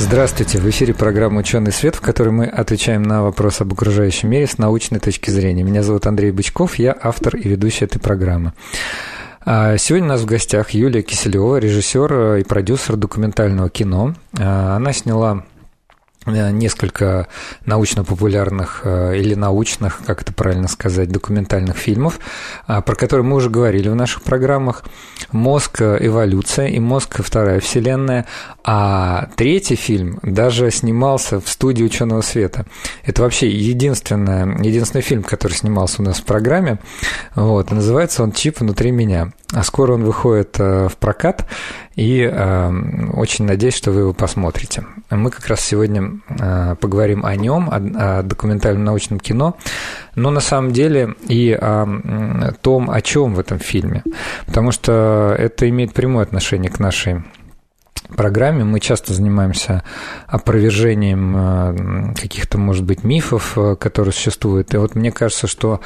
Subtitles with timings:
[0.00, 0.58] Здравствуйте!
[0.58, 4.56] В эфире программа «Ученый свет», в которой мы отвечаем на вопросы об окружающем мире с
[4.56, 5.62] научной точки зрения.
[5.62, 8.54] Меня зовут Андрей Бычков, я автор и ведущий этой программы.
[9.44, 14.14] А, сегодня у нас в гостях Юлия Киселева, режиссер и продюсер документального кино.
[14.38, 15.44] А, она сняла
[16.26, 17.28] несколько
[17.64, 22.20] научно-популярных э, или научных, как это правильно сказать, документальных фильмов,
[22.66, 24.84] а, про которые мы уже говорили в наших программах.
[25.32, 25.80] «Мозг.
[25.80, 27.20] Эволюция» и «Мозг.
[27.22, 28.26] Вторая вселенная».
[28.64, 32.66] А третий фильм даже снимался в студии «Ученого света».
[33.02, 36.78] Это вообще единственный, единственный фильм, который снимался у нас в программе.
[37.34, 37.70] Вот.
[37.70, 39.32] Называется он «Чип внутри меня».
[39.52, 41.44] А скоро он выходит э, в прокат,
[41.96, 42.72] и э,
[43.14, 44.84] очень надеюсь, что вы его посмотрите.
[45.10, 49.56] Мы как раз сегодня э, поговорим о нем, о, документальном научном кино,
[50.14, 54.04] но на самом деле и о том, о чем в этом фильме,
[54.46, 57.22] потому что это имеет прямое отношение к нашей
[58.10, 59.82] программе мы часто занимаемся
[60.26, 64.74] опровержением э, каких-то, может быть, мифов, э, которые существуют.
[64.74, 65.80] И вот мне кажется, что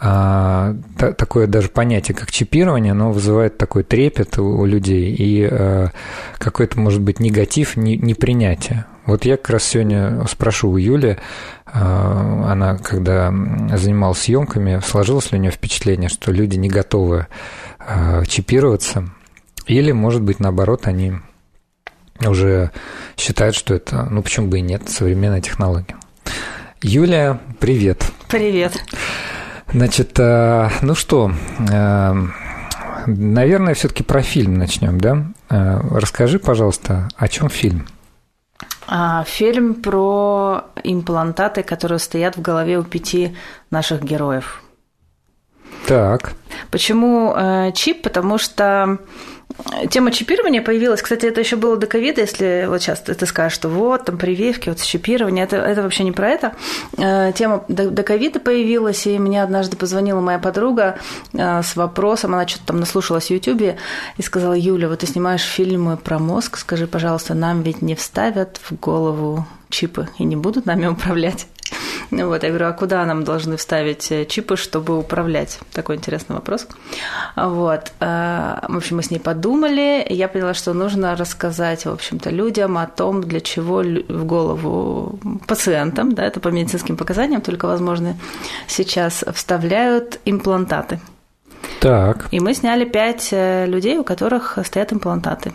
[0.00, 5.88] а, такое даже понятие, как чипирование, оно вызывает такой трепет у людей и э,
[6.38, 8.86] какой-то, может быть, негатив, непринятие.
[9.06, 11.18] Вот я как раз сегодня спрошу у Юли,
[11.66, 13.30] она, когда
[13.76, 17.26] занималась съемками, сложилось ли у нее впечатление, что люди не готовы
[18.26, 19.10] чипироваться,
[19.66, 21.14] или, может быть, наоборот, они
[22.20, 22.70] уже
[23.16, 25.96] считают, что это, ну почему бы и нет, современная технология.
[26.82, 28.04] Юлия, привет.
[28.28, 28.72] Привет.
[29.72, 32.14] Значит, э, ну что, э,
[33.06, 35.24] наверное, все-таки про фильм начнем, да?
[35.50, 37.86] Э, расскажи, пожалуйста, о чем фильм?
[38.86, 43.34] А, фильм про имплантаты, которые стоят в голове у пяти
[43.70, 44.62] наших героев.
[45.86, 46.34] Так.
[46.70, 47.34] Почему
[47.74, 48.02] чип?
[48.02, 48.98] Потому что
[49.90, 53.68] Тема чипирования появилась, кстати, это еще было до ковида, если вот сейчас ты скажешь, что
[53.68, 56.52] вот, там прививки, вот чипирование, это, это вообще не про это.
[56.98, 60.98] Э, тема до ковида появилась, и мне однажды позвонила моя подруга
[61.32, 63.76] э, с вопросом, она что-то там наслушалась в Ютубе
[64.16, 68.60] и сказала, Юля, вот ты снимаешь фильмы про мозг, скажи, пожалуйста, нам ведь не вставят
[68.62, 71.46] в голову чипы и не будут нами управлять.
[72.10, 75.58] Вот, я говорю, а куда нам должны вставить э, чипы, чтобы управлять?
[75.72, 76.66] Такой интересный вопрос.
[77.36, 77.92] Вот.
[78.00, 82.78] Э, в общем, мы с ней подумали, я поняла, что нужно рассказать, в общем-то, людям
[82.78, 88.16] о том, для чего в голову пациентам, да, это по медицинским показаниям, только, возможно,
[88.66, 91.00] сейчас вставляют имплантаты.
[91.80, 92.28] Так.
[92.30, 95.52] И мы сняли пять э, людей, у которых стоят имплантаты.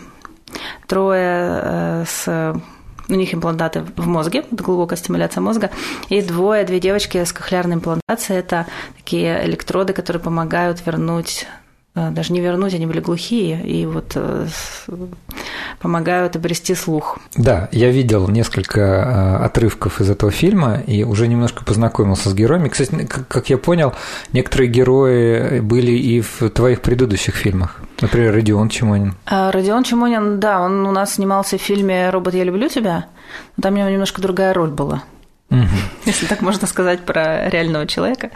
[0.86, 2.54] Трое с
[3.10, 5.70] у них имплантаты в мозге, глубокая стимуляция мозга,
[6.08, 8.66] и двое, две девочки с кохлеарной имплантацией, это
[8.96, 11.46] такие электроды, которые помогают вернуть
[11.94, 14.46] даже не вернуть, они были глухие, и вот э,
[15.80, 17.18] помогают обрести слух.
[17.36, 22.68] Да, я видел несколько э, отрывков из этого фильма и уже немножко познакомился с героями.
[22.68, 23.92] Кстати, как я понял,
[24.32, 27.80] некоторые герои были и в твоих предыдущих фильмах.
[28.00, 29.14] Например, Родион Чимонин.
[29.26, 33.06] Родион Чимонин, да, он у нас снимался в фильме «Робот, я люблю тебя».
[33.56, 35.02] Но там у него немножко другая роль была.
[35.50, 35.66] Угу.
[36.06, 38.30] Если так можно сказать про реального человека.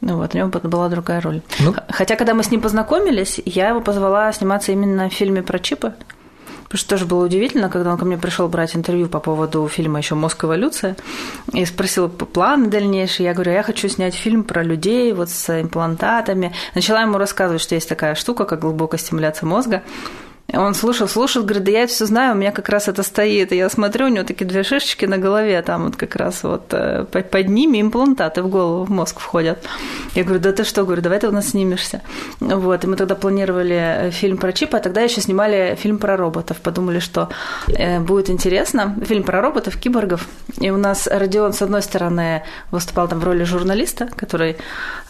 [0.00, 1.42] Ну вот, у него была другая роль.
[1.58, 5.58] Ну, Хотя, когда мы с ним познакомились, я его позвала сниматься именно в фильме про
[5.58, 5.94] чипы.
[6.64, 9.98] Потому что тоже было удивительно, когда он ко мне пришел брать интервью по поводу фильма
[9.98, 10.96] еще «Мозг эволюция»
[11.52, 13.26] и спросил планы дальнейшие.
[13.26, 16.52] Я говорю, я хочу снять фильм про людей вот с имплантатами.
[16.74, 19.84] Начала ему рассказывать, что есть такая штука, как глубокая стимуляция мозга.
[20.52, 23.52] Он слушал, слушал, говорит, да я это все знаю, у меня как раз это стоит.
[23.52, 26.72] И я смотрю, у него такие две шишечки на голове, там вот как раз вот
[26.72, 29.58] э, под ними имплантаты в голову, в мозг входят.
[30.14, 32.02] Я говорю, да ты что, говорю, давай ты у нас снимешься.
[32.38, 36.16] Вот, и мы тогда планировали э, фильм про чипа, а тогда еще снимали фильм про
[36.16, 36.58] роботов.
[36.62, 37.28] Подумали, что
[37.68, 38.96] э, будет интересно.
[39.04, 40.28] Фильм про роботов, киборгов.
[40.60, 44.58] И у нас Родион, с одной стороны, выступал там в роли журналиста, который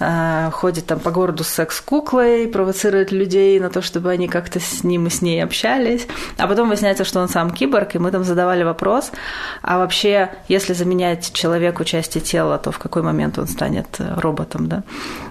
[0.00, 4.83] э, ходит там по городу с секс-куклой, провоцирует людей на то, чтобы они как-то с
[4.83, 6.06] ним и с ней общались.
[6.38, 9.11] А потом выясняется, что он сам киборг, и мы там задавали вопрос,
[9.62, 14.69] а вообще, если заменять человеку части тела, то в какой момент он станет э, роботом,
[14.69, 14.82] да?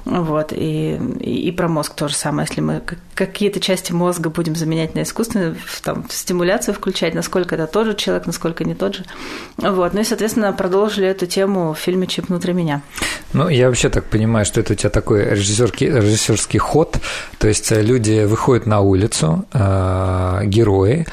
[0.06, 2.48] Вот, и, и, и про мозг то же самое.
[2.48, 2.82] Если мы
[3.16, 8.28] какие-то части мозга будем заменять на искусственную, там, стимуляцию включать, насколько это тот же человек,
[8.28, 9.06] насколько не тот же.
[9.58, 12.82] Вот, ну и, соответственно, продолжили эту тему в фильме «Чип внутри меня».
[13.34, 16.98] Ну, я вообще так понимаю, что это у тебя такой режиссерский, режиссерский ход,
[17.38, 19.60] то есть э, люди выходят на улицу, э,
[20.46, 21.06] герои,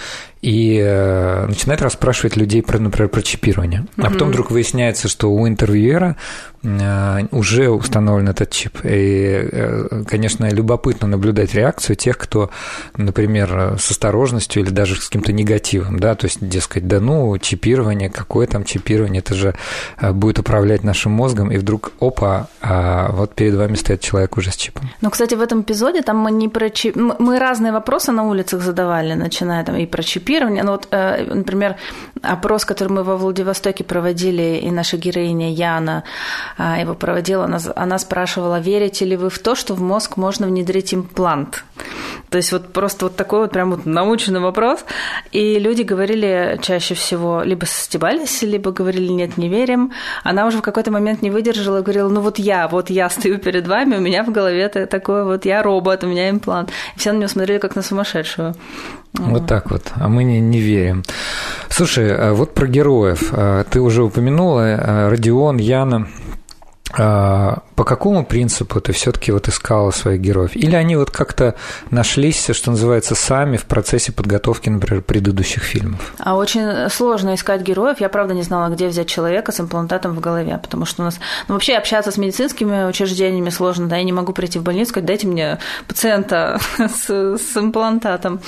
[0.42, 3.86] и э, начинает расспрашивать людей, про, например, про чипирование.
[3.96, 8.78] А потом вдруг выясняется, что у интервьюера э, уже установлен этот чип.
[8.84, 12.50] И, э, конечно, любопытно наблюдать реакцию тех, кто,
[12.96, 18.10] например, с осторожностью или даже с каким-то негативом, да, то есть, дескать, да ну, чипирование,
[18.10, 19.54] какое там чипирование, это же
[20.12, 24.56] будет управлять нашим мозгом, и вдруг, опа, а вот перед вами стоит человек уже с
[24.56, 24.90] чипом.
[25.00, 26.96] Ну, кстати, в этом эпизоде там мы не про чип...
[26.96, 30.62] Мы разные вопросы на улицах задавали, начиная там и про чипирование.
[30.62, 31.76] Ну вот, э, например,
[32.22, 36.04] опрос, который мы во Владивостоке проводили, и наша героиня Яна
[36.58, 40.94] его проводила, она, она спрашивала, верите ли вы в то, что в мозг можно внедрить
[40.94, 41.64] имплант?
[42.30, 44.84] То есть вот просто вот такой вот прям вот научный вопрос.
[45.32, 49.92] И люди говорили чаще всего, либо стебались, либо говорили, нет, не верим.
[50.24, 53.38] Она уже в какой-то момент не выдержала и говорила, ну вот я, вот я стою
[53.38, 56.70] перед вами, у меня в голове такое вот, я робот, у меня имплант.
[56.96, 58.54] И все на нее смотрели как на сумасшедшую.
[59.12, 59.92] Вот так вот.
[59.94, 61.04] А мы не, не верим.
[61.68, 63.28] Слушай, а вот про героев.
[63.32, 66.08] А, ты уже упомянула а, Родион, Яна.
[66.98, 70.54] А, по какому принципу ты все-таки вот искала своих героев?
[70.54, 71.54] Или они вот как-то
[71.90, 76.12] нашлись, что называется, сами в процессе подготовки, например, предыдущих фильмов?
[76.18, 78.00] А очень сложно искать героев.
[78.00, 81.18] Я, правда, не знала, где взять человека с имплантатом в голове, потому что у нас...
[81.48, 84.90] Ну, вообще общаться с медицинскими учреждениями сложно, да, я не могу прийти в больницу и
[84.90, 85.58] сказать, дайте мне
[85.88, 88.40] пациента с, с имплантатом.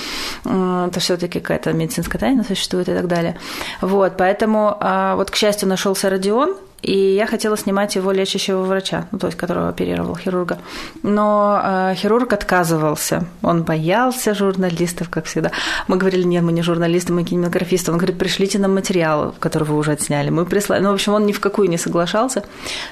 [0.43, 3.37] Это все таки какая-то медицинская тайна существует и так далее.
[3.81, 9.07] Вот, поэтому а, вот, к счастью, нашелся Родион, и я хотела снимать его лечащего врача,
[9.11, 10.59] ну, то есть которого оперировал хирурга.
[11.01, 13.25] Но э, хирург отказывался.
[13.41, 15.51] Он боялся журналистов, как всегда.
[15.87, 17.91] Мы говорили, нет, мы не журналисты, мы кинематографисты.
[17.91, 20.29] Он говорит, пришлите нам материал, который вы уже отсняли.
[20.29, 20.83] Мы прислали.
[20.83, 22.43] Ну, в общем, он ни в какую не соглашался.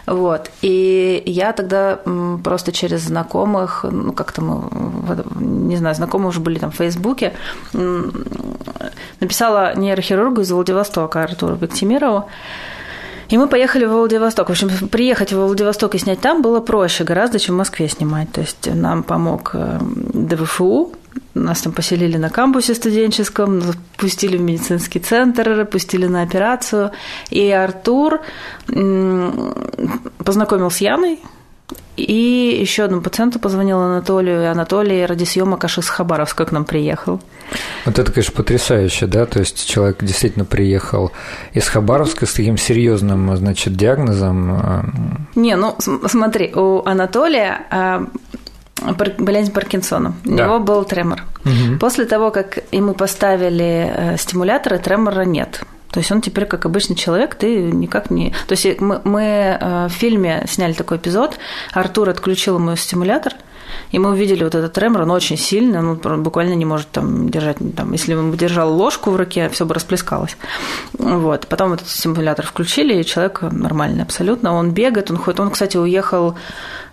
[0.08, 0.50] Вот.
[0.64, 2.00] И я тогда
[2.44, 7.34] просто через знакомых, ну, как-то мы, не знаю, знакомые уже были там в Фейсбуке,
[9.20, 12.28] написала нейрохирургу из Владивостока Артуру Бектимирову,
[13.34, 14.50] и мы поехали в Владивосток.
[14.50, 18.32] В общем, приехать в Владивосток и снять там было проще гораздо, чем в Москве снимать.
[18.32, 19.80] То есть нам помог э,
[20.14, 20.92] ДВФУ,
[21.34, 23.64] нас там поселили на кампусе студенческом,
[23.98, 26.92] пустили в медицинский центр, пустили на операцию.
[27.32, 28.22] И Артур
[30.24, 31.20] познакомил с Яной,
[32.04, 36.66] и еще одному пациенту позвонил Анатолию, и Анатолий ради съемок аж из Хабаровска к нам
[36.66, 37.22] приехал.
[37.86, 41.12] Вот это, конечно, потрясающе, да, то есть человек действительно приехал
[41.54, 44.54] из Хабаровска с таким серьезным, значит, диагнозом.
[44.54, 44.84] Э,
[45.36, 45.76] Не, ну
[46.08, 48.08] смотри, у Анатолия а,
[49.18, 50.14] болезнь Паркинсона.
[50.26, 50.46] У да.
[50.46, 51.24] него был тремор.
[51.46, 51.80] Угу.
[51.80, 55.64] После того, как ему поставили э, стимуляторы, тремора нет.
[55.94, 58.34] То есть он теперь как обычный человек, ты никак не...
[58.48, 61.38] То есть мы, мы э, в фильме сняли такой эпизод,
[61.72, 63.34] Артур отключил ему стимулятор,
[63.92, 67.58] и мы увидели вот этот тремор, он очень сильный, он буквально не может там держать,
[67.78, 70.36] там, если он бы держал ложку в руке, все бы расплескалось.
[70.94, 71.46] Вот.
[71.46, 76.32] Потом этот стимулятор включили, и человек нормальный абсолютно, он бегает, он ходит, он, кстати, уехал
[76.32, 76.38] Э,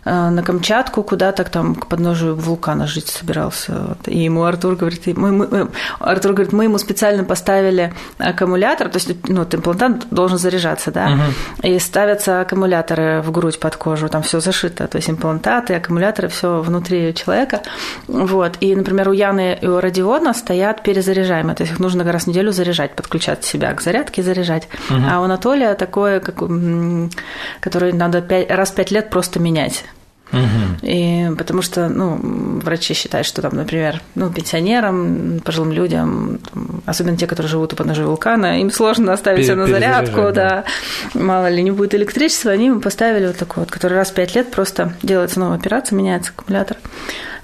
[0.05, 3.73] на Камчатку куда-то там к подножию вулкана жить собирался.
[3.89, 4.09] Вот.
[4.09, 5.69] И ему Артур говорит, мы, мы,
[5.99, 11.69] Артур говорит, мы ему специально поставили аккумулятор, то есть ну, имплантант должен заряжаться, да, угу.
[11.69, 16.61] и ставятся аккумуляторы в грудь под кожу, там все зашито, то есть имплантаты, аккумуляторы, все
[16.61, 17.63] внутри человека.
[18.07, 18.57] Вот.
[18.61, 22.27] И, например, у Яны и у Родиона стоят перезаряжаемые, то есть их нужно раз в
[22.29, 24.69] неделю заряжать, подключать себя к зарядке и заряжать.
[24.89, 25.01] Угу.
[25.11, 26.43] А у Анатолия такое, как,
[27.61, 29.85] который надо 5, раз в пять лет просто менять.
[30.33, 30.87] Угу.
[30.87, 32.19] И потому что, ну,
[32.61, 36.39] врачи считают, что там, например, ну, пенсионерам, пожилым людям,
[36.87, 40.33] особенно те, которые живут у подножия вулкана, им сложно оставить все на зарядку, да.
[40.33, 40.65] да.
[41.15, 44.35] Мало ли не будет электричества, они им поставили вот такой вот, который раз в пять
[44.35, 46.77] лет просто делается новая операция, меняется аккумулятор.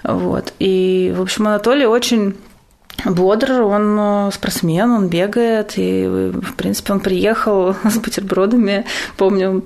[0.02, 0.52] Вот.
[0.58, 2.36] И, в общем, Анатолий очень
[3.04, 8.84] бодр, он э, спортсмен, он бегает, и, в принципе, он приехал с бутербродами,
[9.16, 9.62] помню,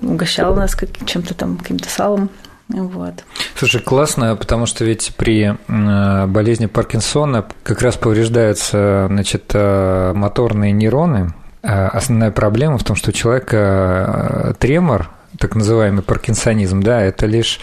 [0.00, 0.76] угощал нас
[1.06, 2.30] чем-то там, каким-то салом.
[2.68, 3.24] Вот.
[3.54, 10.72] Слушай, классно, потому что ведь при э, болезни Паркинсона как раз повреждаются значит, э, моторные
[10.72, 11.34] нейроны.
[11.62, 17.60] Основная проблема в том, что у человека тремор, так называемый паркинсонизм, да, это лишь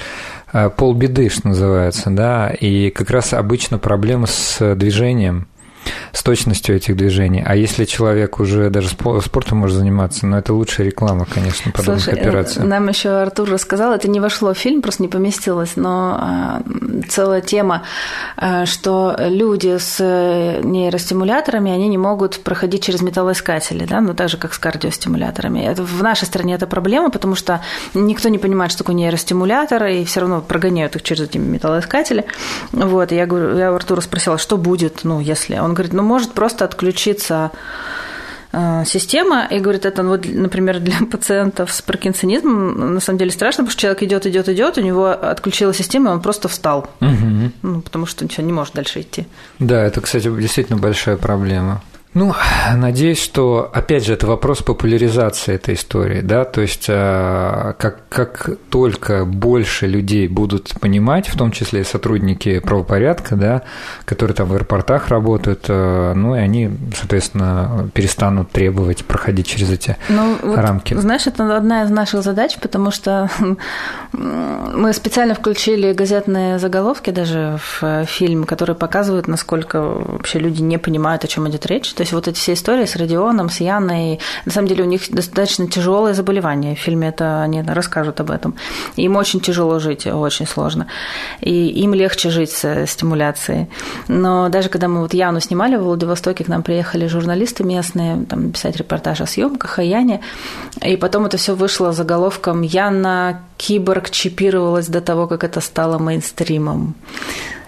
[0.75, 5.47] полбеды, что называется, да, и как раз обычно проблемы с движением–
[6.11, 7.43] с точностью этих движений.
[7.45, 12.03] А если человек уже даже спортом может заниматься, но ну, это лучшая реклама, конечно, подобных
[12.03, 12.63] Слушай, операций.
[12.63, 16.61] Нам еще Артур рассказал, это не вошло в фильм, просто не поместилось, но а,
[17.07, 17.83] целая тема,
[18.37, 19.99] а, что люди с
[20.63, 25.59] нейростимуляторами, они не могут проходить через металлоискатели, да, ну так же, как с кардиостимуляторами.
[25.59, 27.61] Это, в нашей стране это проблема, потому что
[27.93, 32.25] никто не понимает, что такое нейростимулятор, и все равно прогоняют их через эти металлоискатели.
[32.71, 35.57] Вот, я, говорю, я у Артура спросила, что будет, ну, если...
[35.59, 37.51] Он говорит, ну, может просто отключиться
[38.51, 43.63] э, система, и говорит, это вот, например, для пациентов с паркинсонизмом на самом деле страшно,
[43.63, 47.51] потому что человек идет, идет, идет, у него отключила система, и он просто встал, угу.
[47.61, 49.27] ну, потому что ничего не может дальше идти.
[49.59, 51.81] Да, это, кстати, действительно большая проблема.
[52.15, 52.33] Ну,
[52.75, 58.49] надеюсь, что, опять же, это вопрос популяризации этой истории, да, то есть а, как, как
[58.71, 63.61] только больше людей будут понимать, в том числе и сотрудники правопорядка, да,
[64.05, 69.95] которые там в аэропортах работают, а, ну, и они, соответственно, перестанут требовать проходить через эти
[70.09, 70.95] ну, вот, рамки.
[70.95, 73.29] Знаешь, это одна из наших задач, потому что
[74.13, 81.23] мы специально включили газетные заголовки даже в фильм, которые показывают, насколько вообще люди не понимают,
[81.23, 81.93] о чем идет речь.
[81.99, 85.01] То есть вот эти все истории с Родионом, с Яной, на самом деле у них
[85.09, 86.73] достаточно тяжелое заболевание.
[86.73, 88.55] В фильме это они расскажут об этом.
[88.95, 90.87] Им очень тяжело жить, очень сложно.
[91.41, 93.67] И им легче жить с стимуляцией.
[94.07, 98.53] Но даже когда мы вот Яну снимали в Владивостоке, к нам приехали журналисты местные, там,
[98.53, 100.21] писать репортаж о съемках, о Яне.
[100.81, 106.95] И потом это все вышло заголовком «Яна киборг чипировалась до того, как это стало мейнстримом».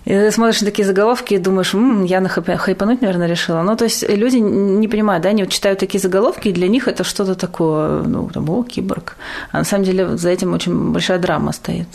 [0.05, 3.61] И ты смотришь на такие заголовки и думаешь, м-м, я на хайпануть, наверное, решила.
[3.61, 6.87] Ну, то есть люди не понимают, да, они вот читают такие заголовки, и для них
[6.87, 9.17] это что-то такое, ну, там, о, киборг.
[9.51, 11.87] А на самом деле за этим очень большая драма стоит.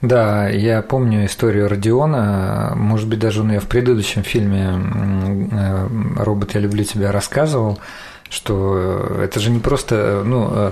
[0.00, 4.78] Да, я помню историю Родиона, может быть, даже он ее в предыдущем фильме
[5.52, 5.88] э,
[6.22, 7.78] «Робот, я люблю тебя» рассказывал,
[8.34, 10.70] что это же не просто, ну, э,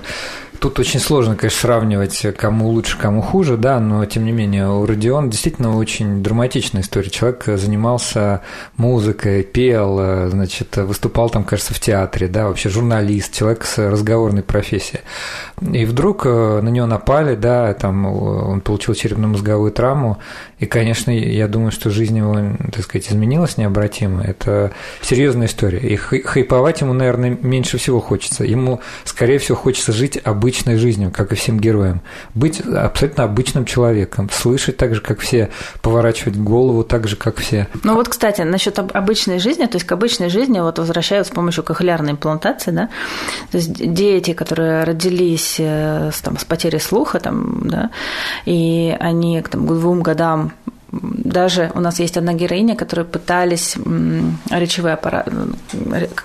[0.62, 4.86] Тут очень сложно, конечно, сравнивать, кому лучше, кому хуже, да, но тем не менее у
[4.86, 7.10] Родиона действительно очень драматичная история.
[7.10, 8.42] Человек занимался
[8.76, 15.00] музыкой, пел, значит, выступал там, кажется, в театре, да, вообще журналист, человек с разговорной профессией.
[15.72, 20.18] И вдруг э, на него напали, да, там он получил черепно-мозговую травму,
[20.62, 22.36] и, конечно, я думаю, что жизнь его,
[22.72, 24.22] так сказать, изменилась необратимо.
[24.22, 25.80] Это серьезная история.
[25.80, 28.44] И хайповать ему, наверное, меньше всего хочется.
[28.44, 32.00] Ему, скорее всего, хочется жить обычной жизнью, как и всем героям.
[32.34, 34.30] Быть абсолютно обычным человеком.
[34.32, 35.50] Слышать так же, как все.
[35.82, 37.68] Поворачивать голову так же, как все.
[37.84, 41.62] Ну вот, кстати, насчет обычной жизни, то есть к обычной жизни вот возвращают с помощью
[41.62, 42.88] кохлеарной имплантации, да,
[43.50, 47.90] то есть дети, которые родились э, там, с потерей слуха, там, да,
[48.46, 50.52] и они к там, двум годам
[50.92, 53.76] даже у нас есть одна героиня, которая пытались
[54.50, 55.28] речевой аппарат,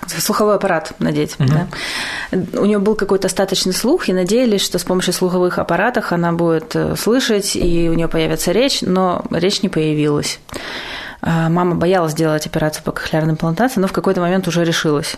[0.06, 1.36] слуховой аппарат надеть.
[1.38, 1.48] Угу.
[1.48, 2.60] Да?
[2.60, 6.76] У нее был какой-то остаточный слух, и надеялись, что с помощью слуховых аппаратов она будет
[6.76, 10.38] э, слышать, и у нее появится речь, но речь не появилась.
[11.20, 15.16] А, мама боялась делать операцию по кохлеарной имплантации, но в какой-то момент уже решилась.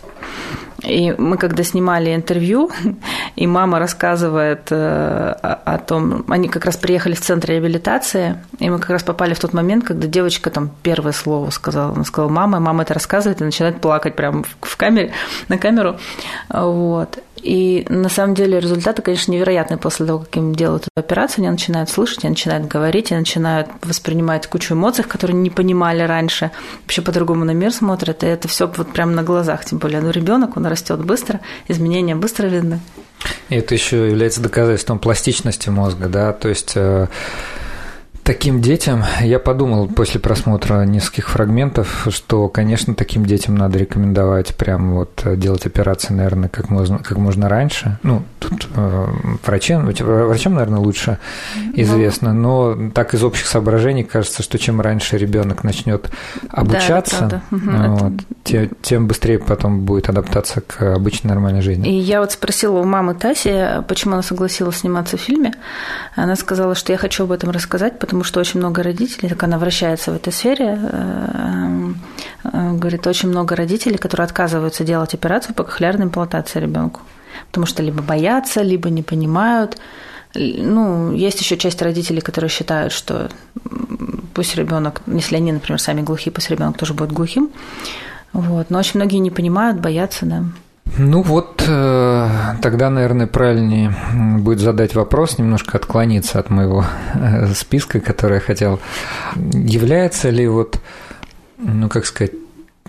[0.84, 2.70] И мы когда снимали интервью,
[3.36, 8.78] и мама рассказывает э, о том, они как раз приехали в центр реабилитации, и мы
[8.78, 12.60] как раз попали в тот момент, когда девочка там первое слово сказала, она сказала мама,
[12.60, 15.12] мама это рассказывает и начинает плакать прямо в камере,
[15.48, 15.98] на камеру,
[16.48, 17.18] вот.
[17.42, 21.42] И на самом деле результаты, конечно, невероятные после того, как им делают эту операцию.
[21.42, 26.50] Они начинают слышать, они начинают говорить, они начинают воспринимать кучу эмоций, которые не понимали раньше.
[26.82, 28.22] Вообще по-другому на мир смотрят.
[28.22, 29.64] И это все вот прямо на глазах.
[29.64, 32.80] Тем более, ну, ребенок, он растет быстро, изменения быстро видны.
[33.48, 37.08] И это еще является доказательством пластичности мозга, да, то есть э,
[38.22, 44.94] Таким детям, я подумал после просмотра нескольких фрагментов, что, конечно, таким детям надо рекомендовать прям
[44.94, 47.98] вот делать операции, наверное, как можно, как можно раньше.
[48.02, 49.06] Ну, тут э,
[49.44, 51.18] врачам, врачам, наверное, лучше
[51.74, 56.10] известно, но так из общих соображений кажется, что чем раньше ребенок начнет
[56.50, 58.12] обучаться, да, вот,
[58.44, 61.88] тем, тем быстрее потом будет адаптация к обычной нормальной жизни.
[61.88, 65.52] И я вот спросила у мамы Таси, почему она согласилась сниматься в фильме.
[66.16, 69.56] Она сказала, что я хочу об этом рассказать, потому что очень много родителей, так она
[69.56, 71.92] вращается в этой сфере, э,
[72.42, 77.02] э, говорит, очень много родителей, которые отказываются делать операцию по кохлеарной имплантации ребенку,
[77.46, 79.78] потому что либо боятся, либо не понимают.
[80.34, 83.30] Ну, есть еще часть родителей, которые считают, что
[84.34, 87.50] пусть ребенок, если они, например, сами глухие, пусть ребенок тоже будет глухим.
[88.32, 88.70] Вот.
[88.70, 90.42] Но очень многие не понимают, боятся, да.
[90.98, 92.28] Ну вот, э,
[92.62, 93.94] тогда, наверное, правильнее
[94.38, 98.80] будет задать вопрос, немножко отклониться от моего э, списка, который я хотел.
[99.36, 100.80] Является ли вот,
[101.58, 102.32] ну, как сказать,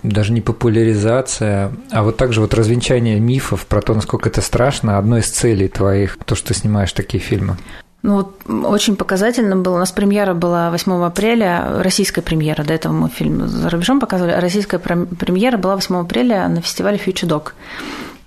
[0.02, 5.20] даже не популяризация, а вот также вот развенчание мифов про то, насколько это страшно, одной
[5.20, 7.56] из целей твоих, то, что ты снимаешь такие фильмы?
[8.02, 9.76] Ну, вот очень показательно было.
[9.76, 12.64] У нас премьера была 8 апреля, российская премьера.
[12.64, 14.32] До этого мы фильм за рубежом показывали.
[14.32, 17.52] Российская премьера была 8 апреля на фестивале Future Dog.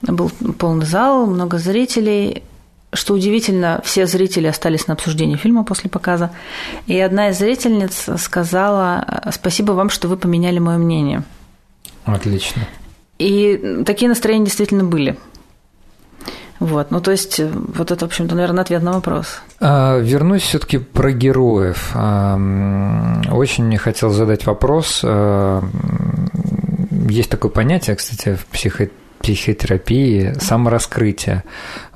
[0.02, 2.44] Был полный зал, много зрителей.
[2.94, 6.32] Что удивительно, все зрители остались на обсуждении фильма после показа.
[6.88, 11.24] И одна из зрительниц сказала, спасибо вам, что вы поменяли мое мнение.
[12.06, 12.62] Отлично.
[13.18, 15.18] И такие настроения действительно были.
[16.60, 19.42] Вот, ну то есть вот это, в общем-то, наверное, ответ на вопрос.
[19.60, 21.92] А, вернусь все-таки про героев.
[21.94, 22.40] А,
[23.32, 25.02] очень мне хотел задать вопрос.
[25.04, 25.62] А,
[27.10, 31.44] есть такое понятие, кстати, в психо психотерапии самораскрытие.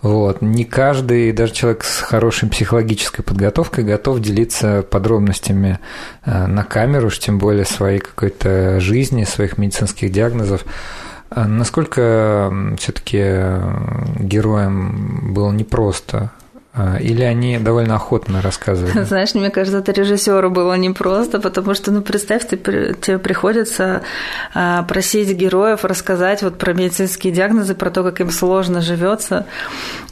[0.01, 0.41] Вот.
[0.41, 5.77] Не каждый, даже человек с хорошей психологической подготовкой, готов делиться подробностями
[6.25, 10.65] на камеру, уж тем более своей какой-то жизни, своих медицинских диагнозов.
[11.39, 13.17] А насколько все-таки
[14.19, 16.33] героям было непросто
[16.99, 19.03] или они довольно охотно рассказывали?
[19.03, 24.01] Знаешь, мне кажется, это режиссеру было непросто, потому что, ну, представь, ты, тебе приходится
[24.53, 29.45] а, просить героев рассказать вот про медицинские диагнозы, про то, как им сложно живется.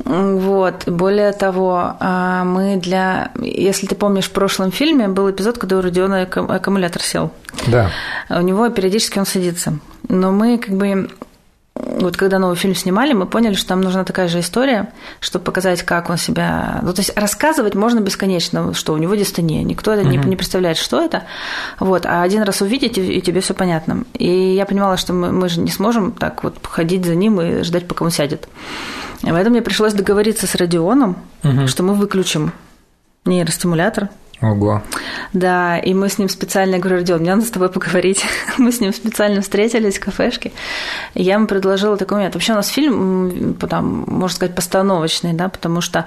[0.04, 0.88] Вот.
[0.88, 3.32] Более того, а, мы для...
[3.42, 7.32] Если ты помнишь, в прошлом фильме был эпизод, когда у Родиона аккумулятор сел.
[7.68, 7.90] Да.
[8.30, 9.80] У него периодически он садится.
[10.10, 11.10] Но мы как бы
[11.80, 15.84] вот когда новый фильм снимали, мы поняли, что нам нужна такая же история, чтобы показать,
[15.84, 16.80] как он себя...
[16.82, 19.64] Ну, то есть рассказывать можно бесконечно, что у него дистония.
[19.64, 20.28] Никто это uh-huh.
[20.28, 21.24] не, представляет, что это.
[21.80, 22.06] Вот.
[22.06, 24.04] А один раз увидеть, и тебе все понятно.
[24.14, 27.64] И я понимала, что мы, мы же не сможем так вот ходить за ним и
[27.64, 28.48] ждать, пока он сядет.
[29.24, 31.68] И поэтому мне пришлось договориться с Родионом, uh-huh.
[31.68, 32.52] что мы выключим
[33.26, 34.10] нейростимулятор,
[34.41, 34.84] Ого.
[35.34, 38.24] Да, и мы с ним специально, я говорю, Родион, мне надо с тобой поговорить.
[38.58, 40.51] мы с ним специально встретились в кафешке.
[41.15, 42.36] И я ему предложила такой момент.
[42.36, 46.06] Вообще у нас фильм, там, можно сказать, постановочный, да, потому что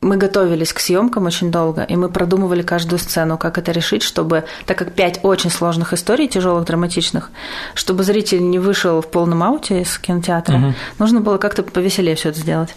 [0.00, 4.44] мы готовились к съемкам очень долго, и мы продумывали каждую сцену, как это решить, чтобы,
[4.64, 7.30] так как пять очень сложных историй, тяжелых, драматичных,
[7.74, 10.74] чтобы зритель не вышел в полном ауте из кинотеатра, угу.
[11.00, 12.74] нужно было как-то повеселее все это сделать.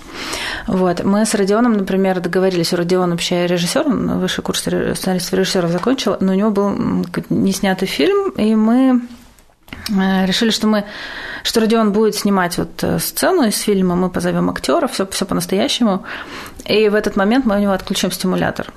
[0.65, 1.03] Вот.
[1.03, 6.17] Мы с Родионом, например, договорились, у Родиона вообще режиссер, он высший курс сценаристов режиссеров закончил,
[6.19, 6.75] но у него был
[7.29, 9.01] не снятый фильм, и мы
[9.89, 10.85] э, решили, что мы
[11.43, 16.03] что Родион будет снимать вот э, сцену из фильма, мы позовем актеров, все, все по-настоящему.
[16.71, 18.67] И в этот момент мы у него отключим стимулятор.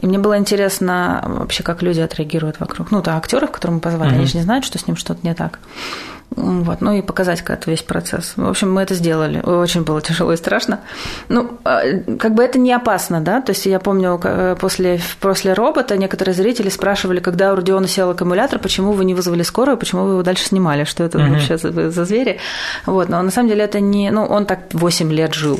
[0.00, 2.92] И мне было интересно вообще, как люди отреагируют вокруг.
[2.92, 4.16] Ну, то актеров, которых мы позвали, mm-hmm.
[4.16, 5.58] они же не знают, что с ним что-то не так.
[6.36, 8.34] Вот, ну и показать как-то весь процесс.
[8.36, 9.40] В общем, мы это сделали.
[9.40, 10.80] Очень было тяжело и страшно.
[11.28, 11.80] Ну, а,
[12.16, 13.40] как бы это не опасно, да?
[13.40, 14.20] То есть я помню,
[14.60, 19.42] после, после робота некоторые зрители спрашивали, когда у Родиона сел аккумулятор, почему вы не вызвали
[19.42, 21.30] скорую, почему вы его дальше снимали, что это mm-hmm.
[21.30, 22.38] вообще за, за звери.
[22.86, 24.10] Вот, но на самом деле это не...
[24.12, 25.58] Ну, он так 8 лет жил.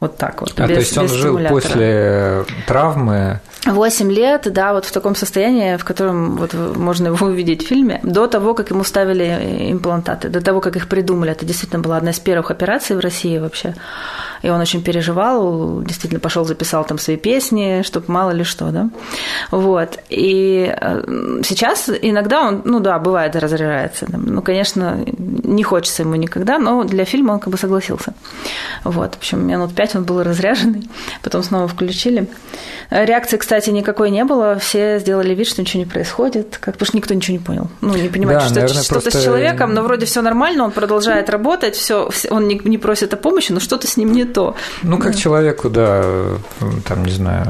[0.00, 0.58] Вот так вот.
[0.58, 3.40] А без, то есть он жил после травмы?
[3.66, 8.00] Восемь лет, да, вот в таком состоянии, в котором вот можно его увидеть в фильме,
[8.02, 11.32] до того, как ему ставили имплантаты, до того, как их придумали.
[11.32, 13.74] Это действительно была одна из первых операций в России вообще.
[14.42, 18.90] И он очень переживал, действительно пошел записал там свои песни, чтобы мало ли что, да.
[19.50, 19.98] Вот.
[20.08, 24.06] И э, сейчас иногда он, ну да, бывает, разряжается.
[24.10, 28.14] Ну, конечно, не хочется ему никогда, но для фильма он как бы согласился.
[28.84, 29.14] Вот.
[29.14, 30.88] В общем, минут пять он был разряженный,
[31.22, 32.28] потом снова включили.
[32.90, 34.58] Реакции, кстати, никакой не было.
[34.58, 37.68] Все сделали вид, что ничего не происходит, как, потому что никто ничего не понял.
[37.80, 39.18] Ну, не понимает, да, что наверное, что-то просто...
[39.18, 43.16] с человеком, но вроде все нормально, он продолжает работать, все, он не, не просит о
[43.16, 44.56] помощи, но что-то с ним не то.
[44.82, 45.18] Ну, как да.
[45.18, 46.04] человеку, да,
[46.86, 47.46] там, не знаю,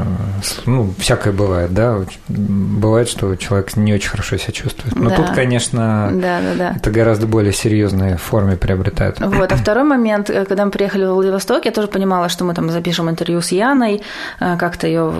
[0.66, 2.00] ну, всякое бывает, да.
[2.28, 4.94] Бывает, что человек не очень хорошо себя чувствует.
[4.96, 5.16] Но да.
[5.16, 6.72] тут, конечно, да, да, да.
[6.76, 9.20] это гораздо более серьезные формы приобретает.
[9.20, 12.54] Вот, а второй момент, э, когда мы приехали в Владивосток, я тоже понимала, что мы
[12.54, 14.02] там запишем интервью с Яной,
[14.40, 15.12] э, как-то ее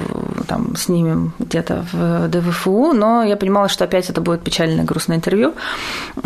[0.47, 5.55] там снимем где-то в ДВФУ, но я понимала, что опять это будет печальное, грустное интервью,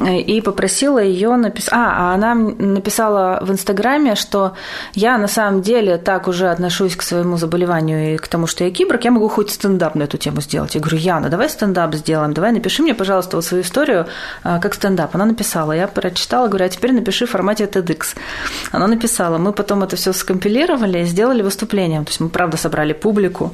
[0.08, 1.72] и попросила ее написать...
[1.72, 4.54] А она написала в Инстаграме, что
[4.94, 8.70] я на самом деле так уже отношусь к своему заболеванию и к тому, что я
[8.70, 10.74] киборг, я могу хоть стендап на эту тему сделать.
[10.74, 14.06] Я говорю, Яна, давай стендап сделаем, давай напиши мне, пожалуйста, вот свою историю
[14.42, 15.14] а, как стендап.
[15.14, 18.16] Она написала, я прочитала, говорю, а теперь напиши в формате TEDx.
[18.72, 22.00] Она написала, мы потом это все скомпилировали и сделали выступление.
[22.02, 23.52] То есть мы, правда, собрали публику,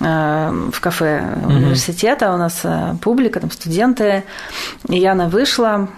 [0.00, 2.32] Э, в кафе университета.
[2.32, 4.22] У нас э, публика, там студенты.
[4.88, 5.88] И Яна вышла,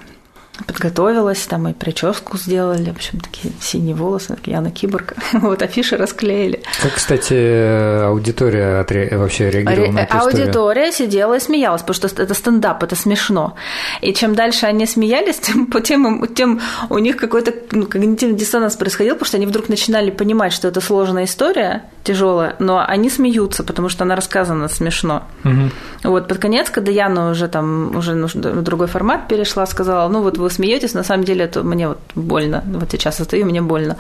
[0.67, 5.97] подготовилась, там и прическу сделали, в общем, такие синие волосы, такие Яна Киборг, вот афиши
[5.97, 6.63] расклеили.
[6.83, 9.17] Как, кстати, аудитория отре...
[9.17, 10.93] вообще реагировала на эту Аудитория историю?
[10.93, 13.55] сидела и смеялась, потому что это стендап, это смешно.
[14.01, 19.15] И чем дальше они смеялись, тем, тем, тем у них какой-то ну, когнитивный диссонанс происходил,
[19.15, 23.89] потому что они вдруг начинали понимать, что это сложная история, тяжелая, но они смеются, потому
[23.89, 25.25] что она рассказана смешно.
[25.45, 26.11] Угу.
[26.11, 30.39] Вот под конец, когда Яна уже там уже в другой формат перешла, сказала, ну вот
[30.39, 33.97] вы смеетесь, на самом деле это мне вот больно, вот сейчас стою, мне больно.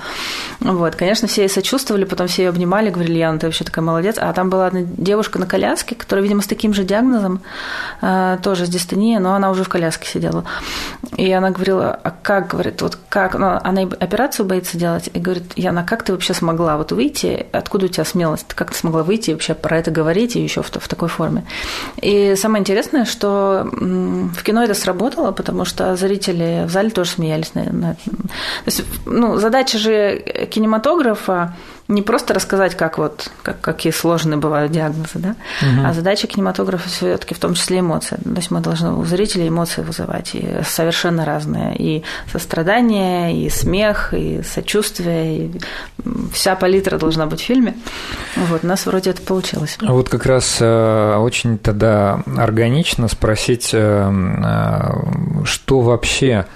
[0.60, 4.16] Вот, конечно, все ей сочувствовали, потом все ее обнимали, говорили, Яна, ты вообще такая молодец.
[4.18, 7.42] А там была одна девушка на коляске, которая, видимо, с таким же диагнозом,
[8.02, 10.44] э, тоже с дистонией, но она уже в коляске сидела.
[11.16, 15.52] И она говорила, а как, говорит, вот как, ну, она операцию боится делать, и говорит,
[15.56, 19.30] Яна, как ты вообще смогла вот выйти, откуда у тебя смелость, как ты смогла выйти
[19.30, 21.44] и вообще про это говорить, и еще в, в такой форме.
[22.02, 25.96] И самое интересное, что в кино это сработало, потому что
[26.40, 30.18] зрители в зале тоже смеялись на, на То есть, ну, задача же
[30.50, 31.56] кинематографа
[31.90, 35.86] не просто рассказать, как вот, как, какие сложные бывают диагнозы, да, угу.
[35.86, 38.16] а задача кинематографа все-таки в том числе эмоции.
[38.16, 41.76] То есть мы должны у зрителей эмоции вызывать, и совершенно разные.
[41.76, 45.60] И сострадание, и смех, и сочувствие, и
[46.32, 47.74] вся палитра должна быть в фильме.
[48.36, 49.76] Вот, у нас вроде это получилось.
[49.80, 56.46] А вот как раз э, очень тогда органично спросить, э, э, что вообще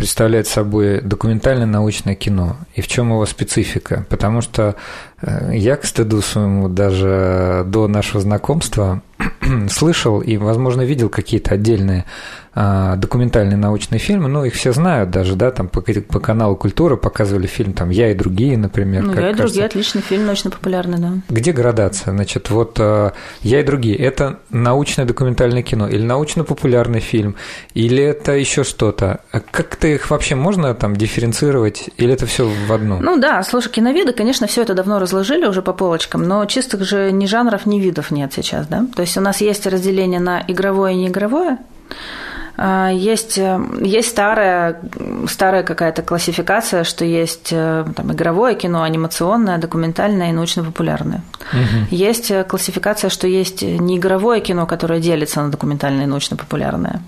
[0.00, 4.06] представляет собой документальное научное кино и в чем его специфика.
[4.08, 4.76] Потому что
[5.20, 9.02] э, я, к стыду своему, даже до нашего знакомства
[9.68, 12.06] слышал и, возможно, видел какие-то отдельные
[12.54, 17.46] документальные научные фильмы, ну, их все знают даже, да, там по, по каналу «Культура» показывали
[17.46, 19.04] фильм там «Я и другие», например.
[19.04, 21.12] Ну, «Я и другие»– отличный фильм, научно-популярный, да.
[21.28, 22.12] Где градация?
[22.12, 27.36] Значит, вот а, «Я и другие»– это научное документальное кино или научно-популярный фильм,
[27.74, 29.20] или это еще что-то?
[29.30, 32.98] А как-то их вообще можно там дифференцировать, или это все в одно?
[33.00, 37.12] Ну да, слушай, киновиды, конечно, все это давно разложили уже по полочкам, но чистых же
[37.12, 38.86] ни жанров, ни видов нет сейчас, да?
[38.96, 42.29] То есть у нас есть разделение на игровое и неигровое, а,
[42.60, 44.80] есть, э, есть старая,
[45.26, 51.22] старая какая-то классификация, что есть э, там, игровое кино, анимационное, документальное и научно-популярное.
[51.52, 51.86] Угу.
[51.90, 57.00] Есть э, классификация, что есть неигровое кино, которое делится на документальное и научно-популярное.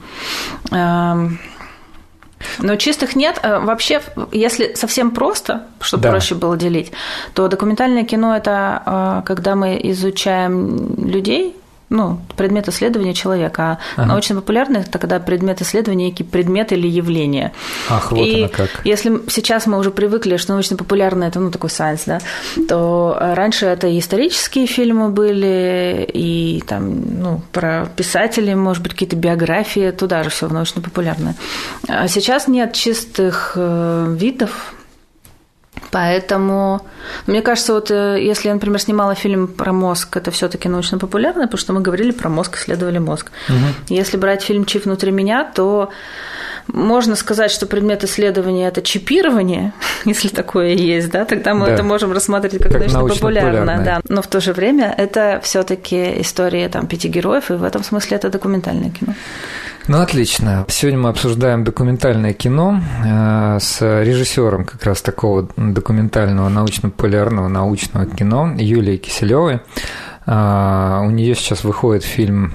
[2.59, 3.41] Но чистых нет.
[3.43, 6.11] Вообще, если совсем просто, чтобы да.
[6.11, 6.91] проще было делить,
[7.35, 11.55] то документальное кино– это когда мы изучаем людей,
[11.92, 14.09] ну, предмет исследования человека, а ага.
[14.09, 17.52] научно-популярный– это когда предмет исследования некий предмет или явление.
[17.88, 18.70] Ах, вот и как.
[18.85, 22.20] если сейчас мы уже привыкли, что научно-популярное– это, ну, такой сайенс, да,
[22.68, 29.16] то раньше это и исторические фильмы были, и там, ну, про писателей, может быть, какие-то
[29.16, 31.37] биографии, туда же все в научно-популярное.
[31.88, 34.74] А сейчас нет чистых э, видов
[35.92, 36.81] Поэтому,
[37.26, 41.42] мне кажется, вот э, если я, например, снимала фильм про мозг, это все-таки научно популярно,
[41.42, 43.31] потому что мы говорили про мозг, исследовали мозг.
[43.50, 43.94] Угу.
[43.94, 45.90] Если брать фильм Чип внутри меня, то
[46.66, 49.74] можно сказать, что предмет исследования это чипирование,
[50.07, 51.74] если такое есть, да, тогда мы да.
[51.74, 54.00] это можем рассматривать как, как научно популярное, да.
[54.09, 58.16] Но в то же время это все-таки история там пяти героев, и в этом смысле
[58.16, 59.14] это документальное кино.
[59.88, 60.64] Ну, отлично.
[60.68, 68.55] Сегодня мы обсуждаем документальное кино э, с режиссером как раз такого документального научно-популярного научного кино
[68.57, 69.61] Юлией Киселевой.
[70.25, 72.55] Э, у нее сейчас выходит фильм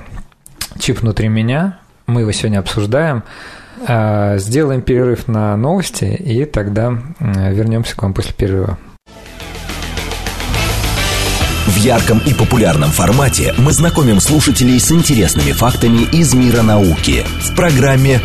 [0.79, 1.79] «Чип внутри меня».
[2.05, 3.23] Мы его сегодня обсуждаем.
[3.85, 8.77] Э, сделаем перерыв на новости, и тогда вернемся к вам после перерыва.
[11.77, 17.55] В ярком и популярном формате мы знакомим слушателей с интересными фактами из мира науки в
[17.55, 18.19] программе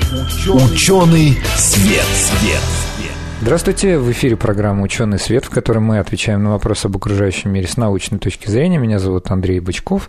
[0.49, 2.07] «Ученый свет».
[2.15, 2.63] свет.
[3.43, 7.69] Здравствуйте, в эфире программа «Ученый свет», в которой мы отвечаем на вопросы об окружающем мире
[7.69, 8.79] с научной точки зрения.
[8.79, 10.09] Меня зовут Андрей Бычков,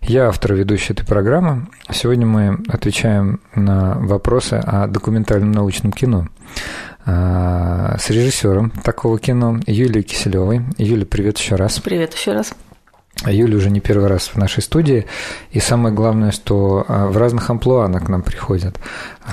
[0.00, 1.68] я автор и ведущий этой программы.
[1.92, 6.26] Сегодня мы отвечаем на вопросы о документальном научном кино
[7.06, 10.62] а, с режиссером такого кино Юлией Киселевой.
[10.76, 11.78] Юля, привет еще раз.
[11.78, 12.52] Привет еще раз.
[13.26, 15.06] Юля уже не первый раз в нашей студии,
[15.50, 18.78] и самое главное, что а, в разных амплуа она к нам приходит.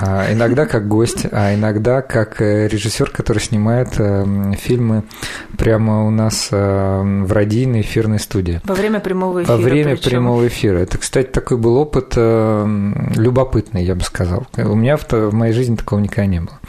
[0.01, 5.03] А, иногда как гость, а иногда как э, режиссер, который снимает э, фильмы
[5.57, 8.61] прямо у нас э, в радийной эфирной студии.
[8.63, 9.55] Во время прямого эфира.
[9.55, 10.09] Во время причем.
[10.09, 10.79] прямого эфира.
[10.79, 14.47] Это, кстати, такой был опыт любопытный, я бы сказал.
[14.55, 16.59] У меня в, в моей жизни такого никогда не было.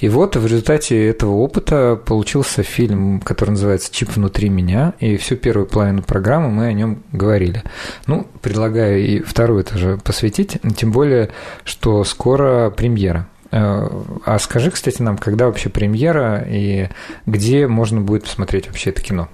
[0.00, 5.36] И вот в результате этого опыта получился фильм, который называется «Чип внутри меня», и всю
[5.36, 7.62] первую половину программы мы о нем говорили.
[8.06, 11.30] Ну, предлагаю и вторую тоже посвятить, тем более,
[11.64, 16.88] что скоро премьера А скажи, кстати, нам, когда вообще премьера и
[17.26, 19.28] где можно будет посмотреть вообще это кино?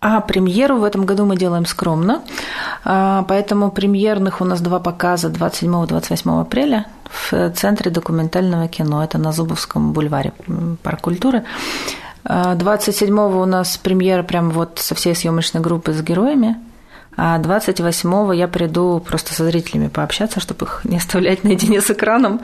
[0.00, 2.22] А премьеру в этом году мы делаем скромно,
[2.84, 9.02] а, поэтому премьерных у нас два показа 27-28 апреля в Центре документального кино.
[9.02, 10.32] Это на Зубовском бульваре,
[10.82, 11.44] парк культуры.
[12.24, 16.56] 27-го у нас премьера прям вот со всей съемочной группы с героями.
[17.16, 22.40] А 28-го я приду просто со зрителями пообщаться, чтобы их не оставлять наедине с экраном.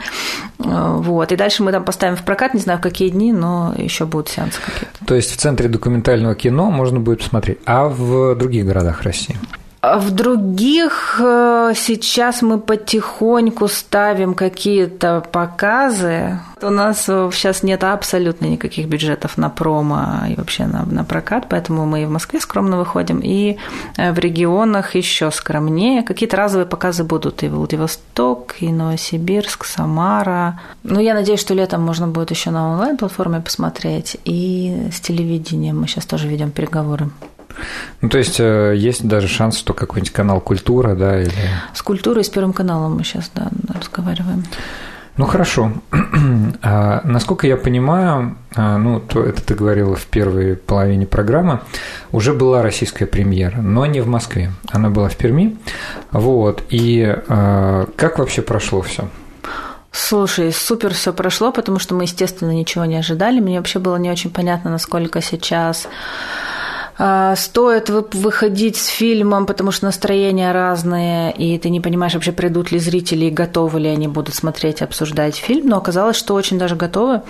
[0.58, 1.30] Вот.
[1.30, 4.28] И дальше мы там поставим в прокат, не знаю, в какие дни, но еще будут
[4.28, 5.04] сеансы какие-то.
[5.04, 7.58] То есть в Центре документального кино можно будет посмотреть.
[7.66, 9.37] А в других городах России?
[9.83, 16.38] В других э, сейчас мы потихоньку ставим какие-то показы.
[16.62, 21.85] У нас сейчас нет абсолютно никаких бюджетов на промо и вообще на, на прокат, поэтому
[21.85, 23.57] мы и в Москве скромно выходим, и
[23.97, 26.05] э, в регионах еще скромнее.
[26.05, 30.61] Какие-то разовые показы будут и Владивосток, и Новосибирск, Самара.
[30.85, 35.88] Ну, я надеюсь, что летом можно будет еще на онлайн-платформе посмотреть, и с телевидением мы
[35.88, 37.11] сейчас тоже ведем переговоры.
[38.01, 41.33] Ну, то есть э, есть даже шанс, что какой-нибудь канал «Культура», да, или...
[41.75, 44.44] С «Культурой» с Первым каналом мы сейчас, да, разговариваем.
[45.16, 45.72] Ну, хорошо.
[46.64, 51.61] А, насколько я понимаю, а, ну, то это ты говорила в первой половине программы,
[52.12, 54.53] уже была российская премьера, но не в Москве.
[54.70, 55.59] Она была в Перми.
[56.12, 56.62] Вот.
[56.70, 59.09] И а, как вообще прошло все?
[59.90, 63.40] Слушай, супер все прошло, потому что мы, естественно, ничего не ожидали.
[63.40, 65.88] Мне вообще было не очень понятно, насколько сейчас
[67.37, 72.79] стоит выходить с фильмом, потому что настроения разные, и ты не понимаешь вообще, придут ли
[72.79, 77.23] зрители готовы ли они будут смотреть, обсуждать фильм, но оказалось, что очень даже готовы.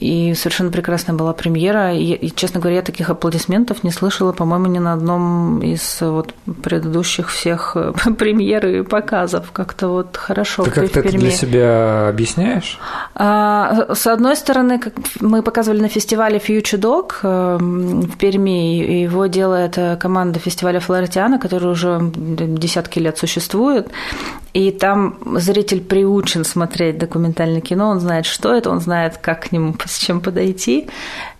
[0.00, 1.94] И совершенно прекрасная была премьера.
[1.94, 6.34] И, и, честно говоря, я таких аплодисментов не слышала, по-моему, ни на одном из вот
[6.62, 7.76] предыдущих всех
[8.18, 9.50] премьер и показов.
[9.52, 10.62] Как-то вот хорошо.
[10.64, 12.78] Ты как-то это для себя объясняешь?
[13.14, 19.26] А, с одной стороны, как мы показывали на фестивале Future Dog эм, в Перми, его
[19.26, 23.88] делает команда фестиваля Флорентиана, который уже десятки лет существует.
[24.54, 29.52] И там зритель приучен смотреть документальное кино, он знает, что это, он знает, как к
[29.52, 30.88] нему с чем подойти.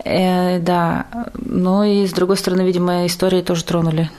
[0.04, 4.10] Э, да, но и с другой стороны, видимо, истории тоже тронули.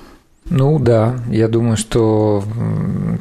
[0.49, 2.43] Ну да, я думаю, что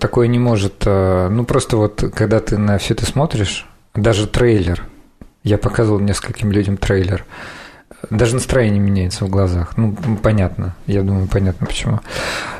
[0.01, 0.85] такое не может.
[0.87, 4.85] Э, ну просто вот, когда ты на все это смотришь, даже трейлер,
[5.43, 7.25] я показывал нескольким людям трейлер,
[8.11, 9.77] даже настроение меняется в глазах.
[9.77, 10.77] Ну, понятно.
[10.87, 12.01] Я думаю, понятно почему.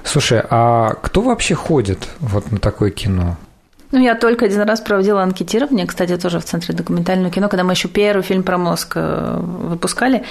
[0.05, 3.37] Слушай, а кто вообще ходит вот на такое кино?
[3.91, 7.73] Ну, я только один раз проводила анкетирование, кстати, тоже в Центре документального кино, когда мы
[7.73, 10.25] еще первый фильм про мозг э, выпускали.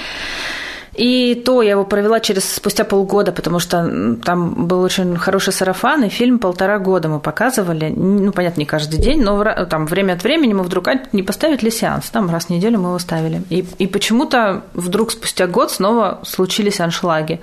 [0.98, 6.04] И то я его провела через спустя полгода, потому что там был очень хороший сарафан,
[6.04, 7.94] и фильм полтора года мы показывали.
[7.96, 11.62] Ну, понятно, не каждый день, но там время от времени мы вдруг а, не поставить
[11.62, 12.10] ли сеанс.
[12.10, 13.44] Там раз в неделю мы его ставили.
[13.52, 17.42] И, и почему-то вдруг спустя год снова случились аншлаги.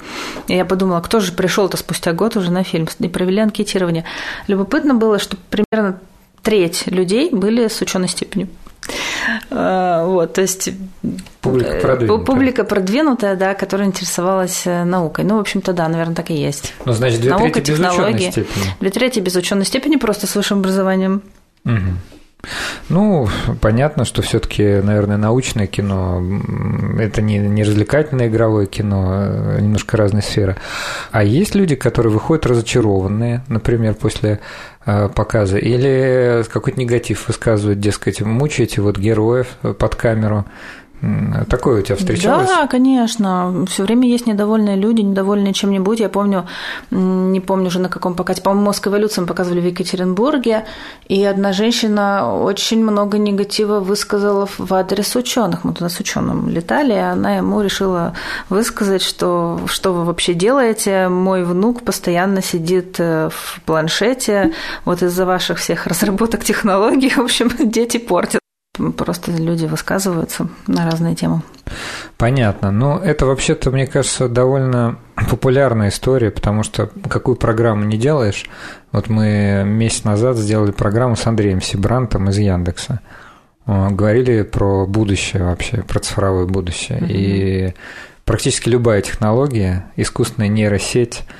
[0.48, 2.88] И я подумала, кто же пришел-то спустя год уже на фильм?
[2.98, 4.04] И провели анкетирование.
[4.48, 6.00] Любопытно было, что примерно
[6.42, 8.48] треть людей были с ученой степенью.
[9.50, 10.70] А, вот, то есть
[11.40, 12.24] публика э, продвинутая.
[12.24, 15.24] публика продвинутая, да, которая интересовалась э, наукой.
[15.24, 16.74] Ну, в общем-то, да, наверное, так и есть.
[16.84, 18.76] Ну, значит, две Наука, трети без ученой степени.
[18.80, 21.22] Две трети без ученой степени, просто с высшим образованием.
[21.64, 21.74] Угу.
[22.88, 23.28] Ну,
[23.60, 26.22] понятно, что все-таки, наверное, научное кино
[26.98, 30.56] это не, не развлекательное игровое кино, а немножко разная сфера.
[31.10, 34.40] А есть люди, которые выходят разочарованные, например, после
[34.86, 40.44] э, показа, или какой-то негатив высказывают, дескать, мучаете вот героев под камеру,
[41.48, 42.48] Такое у тебя встречалось?
[42.48, 43.64] Да, конечно.
[43.68, 46.00] Все время есть недовольные люди, недовольные чем-нибудь.
[46.00, 46.46] Я помню,
[46.90, 50.64] не помню уже на каком покате, по-моему, «Мозг эволюции» мы показывали в Екатеринбурге,
[51.08, 55.64] и одна женщина очень много негатива высказала в адрес ученых.
[55.64, 58.14] Мы туда с ученым летали, и она ему решила
[58.48, 61.08] высказать, что что вы вообще делаете.
[61.08, 64.52] Мой внук постоянно сидит э, в планшете,
[64.84, 68.43] вот из-за ваших всех разработок технологий, в общем, дети портят.
[68.96, 71.42] Просто люди высказываются на разные темы.
[72.16, 72.70] Понятно.
[72.72, 74.98] Но это вообще-то, мне кажется, довольно
[75.30, 78.46] популярная история, потому что какую программу не делаешь.
[78.90, 83.00] Вот мы месяц назад сделали программу с Андреем Сибрантом из Яндекса.
[83.66, 86.98] Говорили про будущее вообще, про цифровое будущее.
[86.98, 87.06] Mm-hmm.
[87.08, 87.74] И
[88.24, 91.22] практически любая технология, искусственная нейросеть–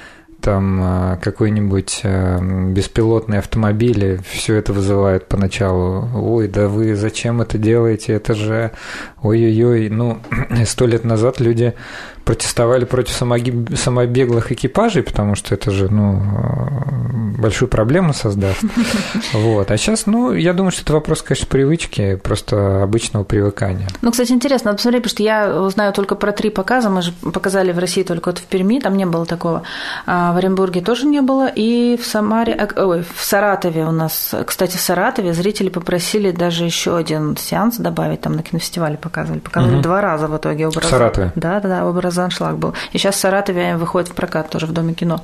[0.44, 2.38] там а, какой-нибудь а,
[2.70, 8.72] беспилотный автомобиль, все это вызывает поначалу, ой, да вы зачем это делаете, это же,
[9.22, 10.18] ой-ой-ой, ну,
[10.66, 11.72] сто лет назад люди
[12.24, 16.22] протестовали против самобеглых экипажей, потому что это же, ну,
[17.38, 18.62] большую проблему создаст.
[19.32, 19.70] Вот.
[19.70, 23.88] А сейчас, ну, я думаю, что это вопрос, конечно, привычки, просто обычного привыкания.
[24.00, 27.12] Ну, кстати, интересно, надо посмотреть, потому что я знаю только про три показа, мы же
[27.12, 29.62] показали в России только вот в Перми, там не было такого.
[30.06, 34.34] А в Оренбурге тоже не было, и в Самаре, э, ой, в Саратове у нас,
[34.46, 39.76] кстати, в Саратове зрители попросили даже еще один сеанс добавить, там на кинофестивале показывали, показывали
[39.76, 39.82] угу.
[39.82, 40.68] два раза в итоге.
[40.68, 40.84] Образ...
[40.84, 41.32] В Саратове?
[41.34, 42.74] Да, да, да, образ аншлаг был.
[42.92, 45.22] И сейчас в Саратове выходит в прокат тоже в Доме кино.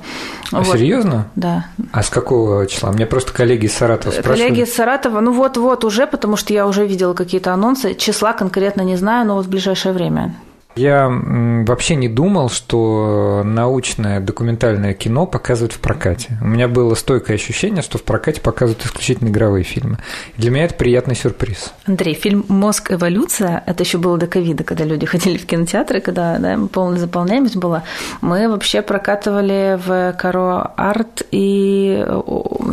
[0.51, 0.77] А вот.
[0.77, 1.27] серьезно?
[1.35, 1.67] Да.
[1.91, 2.91] А с какого числа?
[2.91, 4.37] Мне просто коллеги из Саратова спрашивали.
[4.37, 7.95] Коллеги из Саратова, ну вот-вот уже, потому что я уже видела какие-то анонсы.
[7.95, 10.35] Числа конкретно не знаю, но вот в ближайшее время.
[10.75, 16.37] Я вообще не думал, что научное документальное кино показывают в прокате.
[16.41, 19.97] У меня было стойкое ощущение, что в прокате показывают исключительно игровые фильмы.
[20.37, 21.73] для меня это приятный сюрприз.
[21.85, 22.91] Андрей, фильм «Мозг.
[22.91, 27.57] Эволюция»– это еще было до ковида, когда люди ходили в кинотеатры, когда да, полная заполняемость
[27.57, 27.83] была.
[28.21, 32.05] Мы вообще прокатывали в Каро Арт и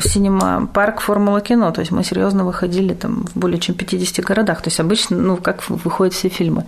[0.03, 1.73] Синема Парк Формула кино.
[1.73, 4.63] То есть мы серьезно выходили там в более чем 50 городах.
[4.63, 6.65] То есть обычно, ну, как выходят все фильмы.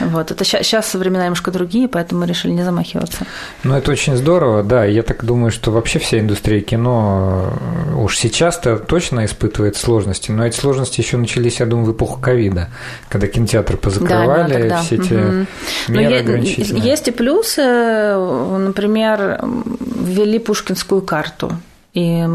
[0.00, 0.30] Вот.
[0.30, 3.26] Это сейчас сейчас времена немножко другие, поэтому мы решили не замахиваться.
[3.64, 4.84] Ну, это очень здорово, да.
[4.84, 7.52] Я так думаю, что вообще вся индустрия кино
[7.90, 12.20] э, уж сейчас-то точно испытывает сложности, но эти сложности еще начались, я думаю, в эпоху
[12.20, 12.68] ковида,
[13.08, 15.46] когда кинотеатры позакрывали, да, все эти угу.
[15.88, 16.82] меры ограничительные.
[16.84, 21.52] Есть и плюсы, например, ввели пушкинскую карту.
[21.96, 22.28] И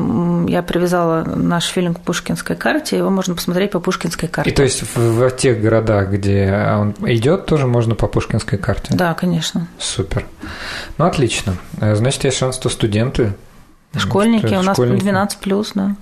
[0.48, 4.50] я привязала наш фильм к Пушкинской карте, его можно посмотреть по Пушкинской карте.
[4.50, 8.96] И то есть в, в тех городах, где он идет, тоже можно по Пушкинской карте?
[8.96, 9.68] Да, конечно.
[9.78, 10.26] Супер.
[10.98, 11.58] Ну, отлично.
[11.80, 13.34] Значит, есть шанс, что студенты.
[13.96, 15.04] Школьники, у нас школьники.
[15.04, 15.96] 12 плюс, да.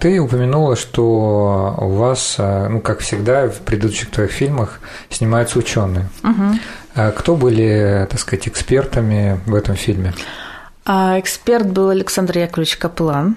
[0.00, 4.80] Ты упомянула, что у вас, ну, как всегда, в предыдущих твоих фильмах
[5.10, 6.08] снимаются ученые.
[6.24, 7.10] Угу.
[7.18, 10.14] Кто были, так сказать, экспертами в этом фильме?
[10.84, 13.36] А эксперт был Александр Яковлевич Каплан.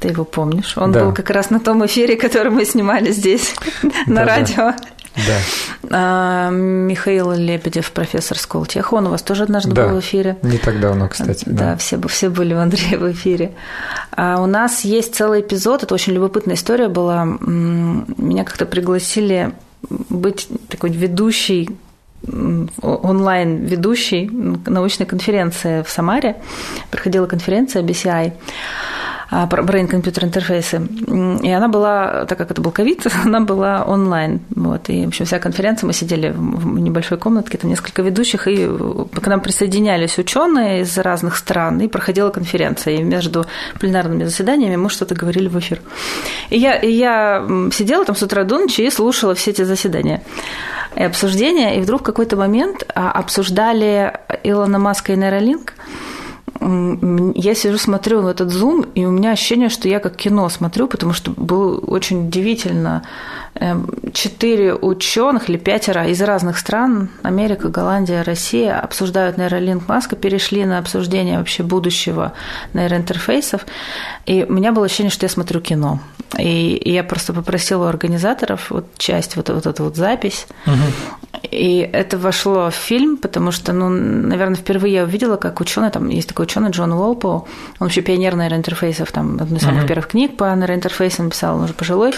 [0.00, 0.76] Ты его помнишь?
[0.76, 1.04] Он да.
[1.04, 3.54] был как раз на том эфире, который мы снимали здесь
[4.06, 4.74] на радио.
[5.16, 5.38] Да.
[5.90, 9.86] А, Михаил Лебедев, профессор Сколтеха, он у вас тоже однажды да.
[9.86, 10.36] был в эфире.
[10.42, 11.44] Не так давно, кстати.
[11.46, 11.76] Да, да.
[11.76, 13.52] Все, все были у Андрея в эфире.
[14.10, 17.24] А у нас есть целый эпизод, это очень любопытная история была.
[17.24, 19.52] Меня как-то пригласили
[19.88, 21.70] быть такой ведущей
[22.82, 24.30] онлайн-ведущей
[24.66, 26.36] научной конференции в Самаре.
[26.90, 28.32] Проходила конференция BCI
[29.30, 30.80] Brain Computer интерфейсы.
[31.42, 34.40] И она была, так как это был ковид, она была онлайн.
[34.54, 34.88] Вот.
[34.88, 39.26] И, в общем, вся конференция, мы сидели в небольшой комнатке, там несколько ведущих, и к
[39.26, 42.94] нам присоединялись ученые из разных стран, и проходила конференция.
[42.94, 43.46] И между
[43.80, 45.80] пленарными заседаниями мы что-то говорили в эфир.
[46.50, 50.22] И я, и я сидела там с утра до ночи и слушала все эти заседания
[50.96, 54.12] и обсуждения, и вдруг в какой-то момент а, обсуждали
[54.44, 55.74] Илона Маска и Нейролинк,
[56.60, 60.88] я сижу, смотрю в этот зум, и у меня ощущение, что я как кино смотрю,
[60.88, 63.02] потому что было очень удивительно.
[63.54, 70.64] Эм, четыре ученых или пятеро из разных стран, Америка, Голландия, Россия, обсуждают нейролинк Маска, перешли
[70.66, 72.34] на обсуждение вообще будущего
[72.74, 73.66] нейроинтерфейсов.
[74.26, 76.00] И у меня было ощущение, что я смотрю кино.
[76.38, 80.46] И я просто попросила у организаторов вот часть, вот, вот эту вот запись.
[80.66, 80.74] Угу.
[81.50, 86.08] И это вошло в фильм, потому что, ну, наверное, впервые я увидела, как ученый, там
[86.08, 87.46] есть такой ученый Джон Уолпо, он
[87.78, 89.88] вообще пионер нейроинтерфейсов, там, одну из самых угу.
[89.88, 92.12] первых книг по нейроинтерфейсам написал, он уже пожилой.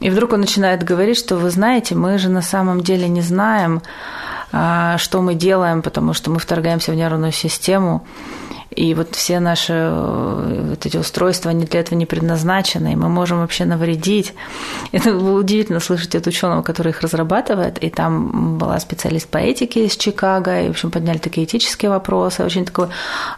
[0.00, 3.82] И вдруг он начинает говорить, что вы знаете, мы же на самом деле не знаем,
[4.52, 8.06] а, что мы делаем, потому что мы вторгаемся в нервную систему.
[8.78, 13.08] И вот все наши э, вот эти устройства, они для этого не предназначены, и мы
[13.08, 14.34] можем вообще навредить.
[14.92, 19.86] Это было удивительно слышать от ученого, который их разрабатывает, и там была специалист по этике
[19.86, 22.44] из Чикаго, и, в общем, подняли такие этические вопросы.
[22.44, 22.86] Очень такой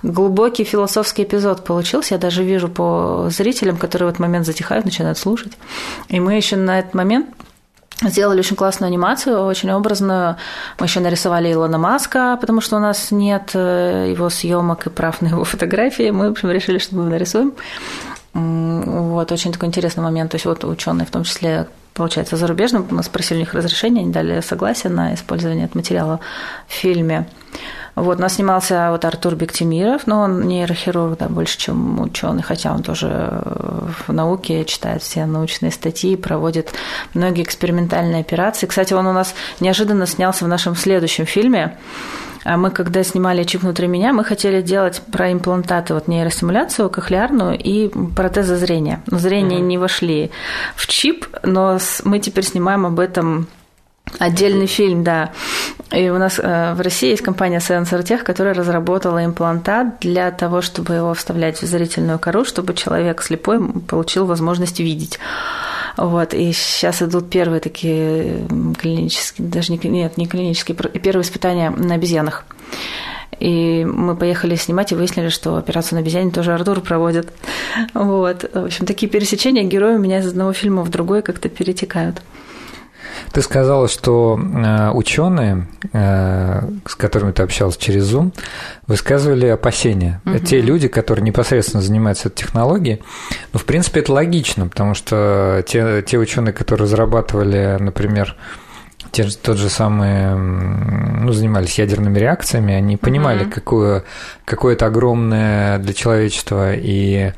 [0.02, 2.16] глубокий философский эпизод получился.
[2.16, 5.52] Я даже вижу по зрителям, которые в этот момент затихают, начинают слушать.
[6.08, 7.28] И мы еще на этот момент
[8.02, 10.36] Сделали очень классную анимацию, очень образную.
[10.78, 15.20] Мы еще нарисовали Илона Маска, потому что у нас нет э, его съемок и прав
[15.20, 16.10] на его фотографии.
[16.10, 17.52] Мы, в общем, решили, что мы нарисуем.
[18.32, 20.30] Вот, очень такой интересный момент.
[20.30, 24.12] То есть вот ученые, в том числе, получается, зарубежным, мы спросили у них разрешение, они
[24.12, 26.20] дали согласие на использование этого материала
[26.68, 27.28] в фильме.
[27.94, 32.72] Вот, у нас снимался вот Артур Бектимиров, но он нейрохирург, да, больше, чем ученый, хотя
[32.72, 36.72] он тоже э, в науке читает все научные статьи, проводит
[37.14, 38.66] многие экспериментальные операции.
[38.66, 41.76] Кстати, он у нас неожиданно снялся в нашем следующем фильме.
[42.44, 47.58] А мы, когда снимали «Чип внутри меня», мы хотели делать про имплантаты, вот нейростимуляцию кохлеарную
[47.58, 49.02] и протезы зрения.
[49.08, 49.66] Но зрение mm-hmm.
[49.66, 50.30] не вошли
[50.74, 53.46] в чип, но мы теперь снимаем об этом
[54.18, 55.32] Отдельный фильм, да.
[55.92, 60.94] И у нас э, в России есть компания SensorTech, которая разработала имплантат для того, чтобы
[60.94, 65.18] его вставлять в зрительную кору, чтобы человек слепой получил возможность видеть.
[65.96, 68.46] Вот, и сейчас идут первые такие
[68.78, 72.44] клинические, даже не, нет, не клинические, первые испытания на обезьянах.
[73.38, 77.32] И мы поехали снимать и выяснили, что операцию на обезьяне тоже Артур проводит.
[77.94, 78.44] Вот.
[78.52, 82.22] В общем, такие пересечения герои у меня из одного фильма в другой как-то перетекают.
[83.32, 88.32] Ты сказала, что э, ученые, э, с которыми ты общался через Zoom,
[88.86, 90.20] высказывали опасения.
[90.24, 90.38] Угу.
[90.40, 93.02] Те люди, которые непосредственно занимаются этой технологией,
[93.52, 98.36] ну, в принципе, это логично, потому что те, те ученые, которые разрабатывали, например,
[99.12, 103.50] те, тот же самый, ну, занимались ядерными реакциями, они понимали, угу.
[103.52, 104.04] какое,
[104.44, 107.32] какое это огромное для человечества и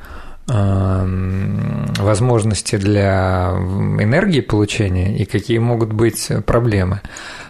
[1.98, 3.52] возможности для
[4.00, 7.00] энергии получения и какие могут быть проблемы.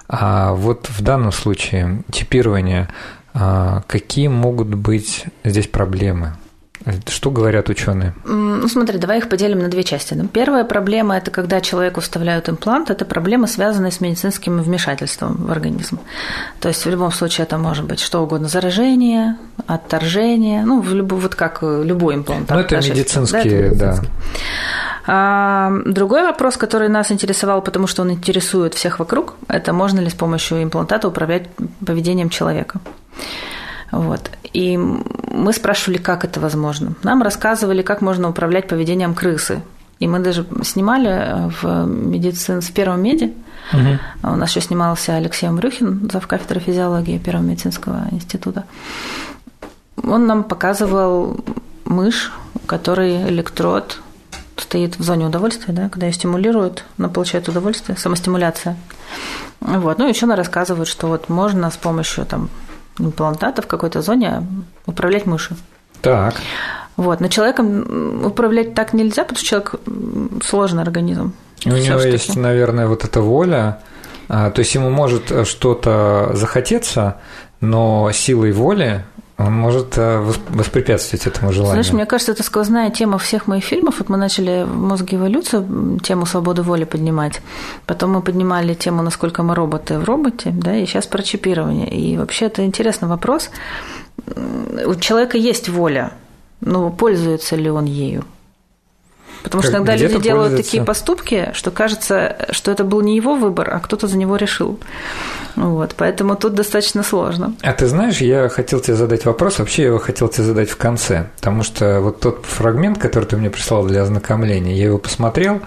[0.08, 2.88] А вот в данном случае чипирование,
[3.34, 6.34] а, какие могут быть здесь проблемы?
[7.08, 8.14] Что говорят ученые?
[8.24, 10.14] Ну, смотри, давай их поделим на две части.
[10.14, 15.50] Ну, первая проблема– это когда человеку вставляют имплант, это проблема, связанная с медицинским вмешательством в
[15.50, 15.98] организм.
[16.60, 21.20] То есть в любом случае это может быть что угодно– заражение, отторжение, ну, в любой,
[21.20, 22.50] вот как любой имплант.
[22.50, 23.92] Ну, это медицинские, да.
[23.92, 24.06] Это
[25.06, 30.08] А, другой вопрос, который нас интересовал, потому что он интересует всех вокруг, это можно ли
[30.08, 31.48] с помощью имплантата управлять
[31.84, 32.80] поведением человека.
[33.92, 34.30] Вот.
[34.52, 36.94] И мы спрашивали, как это возможно.
[37.02, 39.62] Нам рассказывали, как можно управлять поведением крысы.
[40.00, 42.60] И мы даже снимали в, медицин...
[42.60, 43.32] в первом меди.
[43.72, 44.32] Угу.
[44.32, 46.26] У нас еще снимался Алексей Мрюхин, зав.
[46.26, 48.64] кафедры физиологии Первого медицинского института.
[50.02, 51.38] Он нам показывал
[51.84, 54.00] мышь, у которой электрод
[54.56, 58.76] стоит в зоне удовольствия, да, когда ее стимулируют, она получает удовольствие, самостимуляция.
[59.60, 59.98] Вот.
[59.98, 62.48] Ну, еще она рассказывает, что вот можно с помощью там,
[62.98, 64.46] имплантата в какой-то зоне
[64.86, 65.56] управлять мышью.
[66.00, 66.34] Так.
[66.96, 67.20] Вот.
[67.20, 69.74] Но человеком управлять так нельзя, потому что человек
[70.44, 71.32] сложный организм.
[71.64, 73.78] У него есть, наверное, вот эта воля.
[74.28, 77.18] А, то есть ему может что-то захотеться,
[77.60, 79.04] но силой воли
[79.38, 80.18] он может э,
[80.50, 81.82] воспрепятствовать этому желанию.
[81.82, 83.98] Знаешь, мне кажется, это сквозная тема всех моих фильмов.
[83.98, 87.40] Вот мы начали в «Мозге эволюцию» тему свободы воли поднимать.
[87.86, 91.88] Потом мы поднимали тему, насколько мы роботы в роботе, да, и сейчас про чипирование.
[91.88, 93.50] И вообще это интересный вопрос.
[94.86, 96.12] У человека есть воля,
[96.60, 98.24] но пользуется ли он ею?
[99.42, 103.34] Потому как что иногда люди делают такие поступки, что кажется, что это был не его
[103.34, 104.78] выбор, а кто-то за него решил.
[105.56, 107.54] Вот, поэтому тут достаточно сложно.
[107.62, 110.76] А ты знаешь, я хотел тебе задать вопрос, вообще я его хотел тебе задать в
[110.76, 115.60] конце, потому что вот тот фрагмент, который ты мне прислал для ознакомления, я его посмотрел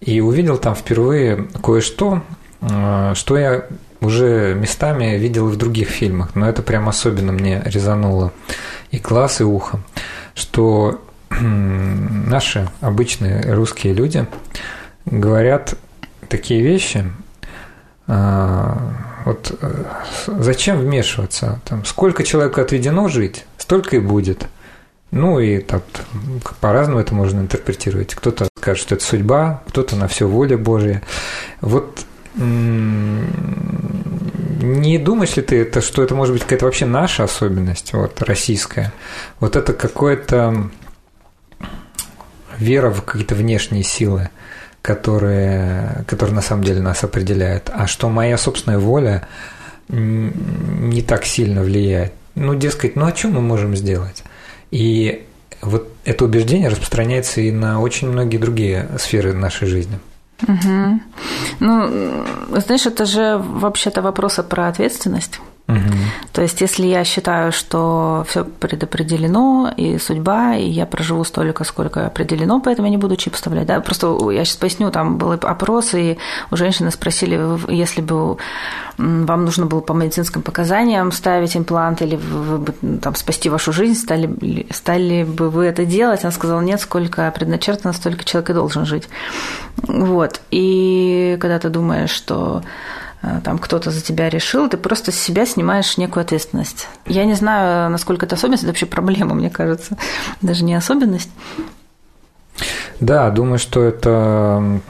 [0.00, 2.22] и увидел там впервые кое-что,
[2.60, 3.64] э, что я
[4.00, 8.32] уже местами видел и в других фильмах, но это прям особенно мне резануло
[8.90, 9.80] и глаз, и ухо,
[10.34, 11.00] что
[11.30, 14.26] наши обычные русские люди
[15.04, 15.74] говорят
[16.28, 17.04] такие вещи,
[18.06, 18.92] а,
[19.24, 19.84] вот э,
[20.26, 21.60] зачем вмешиваться?
[21.64, 24.46] Там, сколько человеку отведено жить, столько и будет.
[25.10, 25.82] Ну и так
[26.60, 28.14] по-разному это можно интерпретировать.
[28.14, 31.02] Кто-то скажет, что это судьба, кто-то на все воля Божья.
[31.60, 32.04] Вот
[32.36, 33.26] не
[34.98, 38.92] думаешь ли ты, это, что это может быть какая-то вообще наша особенность, вот, российская?
[39.40, 40.70] Вот это какое-то
[42.60, 44.30] вера в какие-то внешние силы,
[44.82, 49.26] которые, которые на самом деле нас определяют, а что моя собственная воля
[49.88, 52.12] не так сильно влияет.
[52.34, 54.22] Ну, дескать, ну, а что мы можем сделать?
[54.70, 55.26] И
[55.62, 59.98] вот это убеждение распространяется и на очень многие другие сферы нашей жизни.
[60.42, 61.00] Угу.
[61.60, 62.24] Ну,
[62.60, 65.40] знаешь, это же вообще-то вопросы про ответственность.
[66.32, 72.06] То есть, если я считаю, что все предопределено, и судьба, и я проживу столько, сколько
[72.06, 73.66] определено, поэтому я не буду чип вставлять.
[73.66, 73.80] Да?
[73.80, 76.18] Просто я сейчас поясню, там был опрос, и
[76.50, 77.40] у женщины спросили,
[77.72, 78.36] если бы
[78.98, 83.98] вам нужно было по медицинским показаниям ставить имплант или вы бы там, спасти вашу жизнь,
[83.98, 86.22] стали, стали бы вы это делать?
[86.22, 89.08] Она сказала, нет, сколько предначертано, столько человек и должен жить.
[89.82, 90.40] Вот.
[90.50, 92.62] И когда ты думаешь, что
[93.44, 96.88] там кто-то за тебя решил, ты просто с себя снимаешь некую ответственность.
[97.06, 99.96] Я не знаю, насколько это особенность, это вообще проблема, мне кажется,
[100.42, 101.30] даже не особенность.
[103.00, 104.80] Да, думаю, что это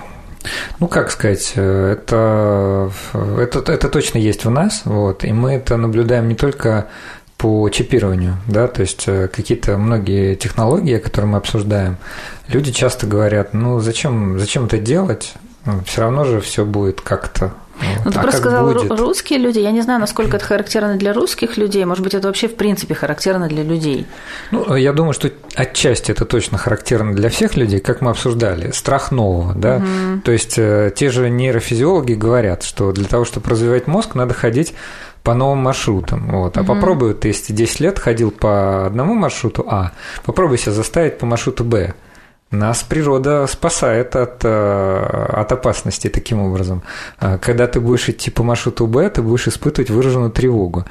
[0.78, 6.28] ну, как сказать, это, это, это точно есть в нас, вот, и мы это наблюдаем
[6.28, 6.89] не только
[7.37, 11.97] по чипированию, да, то есть э, какие-то многие технологии, которые мы обсуждаем,
[12.49, 15.35] люди часто говорят, ну, зачем, зачем это делать,
[15.87, 17.53] все равно же все будет как-то.
[18.05, 18.91] Ну, ты а просто сказал будет?
[18.91, 19.59] русские люди.
[19.59, 21.85] Я не знаю, насколько это характерно для русских людей.
[21.85, 24.07] Может быть, это вообще в принципе характерно для людей.
[24.51, 28.70] Ну, я думаю, что отчасти это точно характерно для всех людей, как мы обсуждали.
[28.72, 29.76] Страх нового, да.
[29.76, 30.20] Угу.
[30.24, 34.74] То есть э, те же нейрофизиологи говорят, что для того, чтобы развивать мозг, надо ходить
[35.22, 36.31] по новым маршрутам.
[36.31, 36.57] Вот.
[36.57, 36.74] А угу.
[36.74, 39.93] попробуй, ты если 10 лет ходил по одному маршруту А,
[40.24, 41.95] попробуй себя заставить по маршруту Б.
[42.51, 46.82] Нас природа спасает от, э, от опасности таким образом.
[47.20, 50.84] Э, когда ты будешь идти по маршруту Б, ты будешь испытывать выраженную тревогу.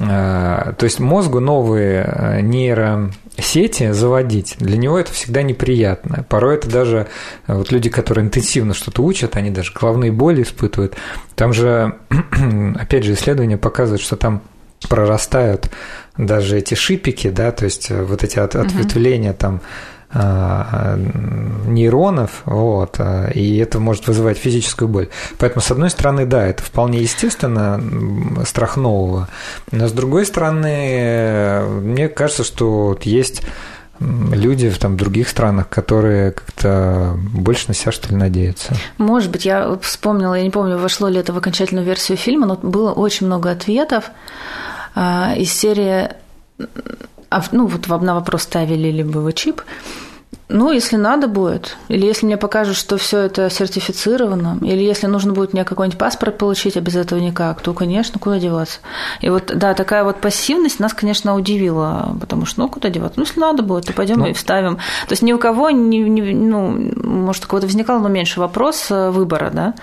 [0.00, 6.24] Э, то есть мозгу новые нейросети заводить, для него это всегда неприятно.
[6.28, 7.06] Порой это даже
[7.46, 10.96] вот люди, которые интенсивно что-то учат, они даже головные боли испытывают.
[11.36, 11.98] Там же,
[12.80, 14.42] опять же, исследования показывают, что там
[14.88, 15.70] прорастают
[16.18, 19.60] даже эти шипики, да, то есть вот эти ответвления там
[20.12, 25.08] нейронов, вот, а, и это может вызывать физическую боль.
[25.38, 27.80] Поэтому, с одной стороны, да, это вполне естественно,
[28.44, 29.28] страх нового,
[29.72, 33.42] но с другой стороны, мне кажется, что есть
[34.00, 38.74] люди в там, других странах, которые как-то больше на себя, что ли, надеются.
[38.98, 42.56] Может быть, я вспомнила, я не помню, вошло ли это в окончательную версию фильма, но
[42.56, 44.10] было очень много ответов
[44.94, 46.10] а, из серии
[47.52, 49.62] ну, вот на вопрос ставили ли бы вы чип,
[50.48, 55.32] ну, если надо будет, или если мне покажут, что все это сертифицировано, или если нужно
[55.32, 58.78] будет мне какой-нибудь паспорт получить, а без этого никак, то, конечно, куда деваться.
[59.20, 63.18] И вот, да, такая вот пассивность нас, конечно, удивила, потому что, ну, куда деваться?
[63.18, 64.76] Ну, если надо будет, то пойдем ну, и вставим.
[64.76, 68.86] То есть ни у кого, не, не, ну, может, у кого-то возникал, но меньше вопрос
[68.90, 69.74] э, выбора, да.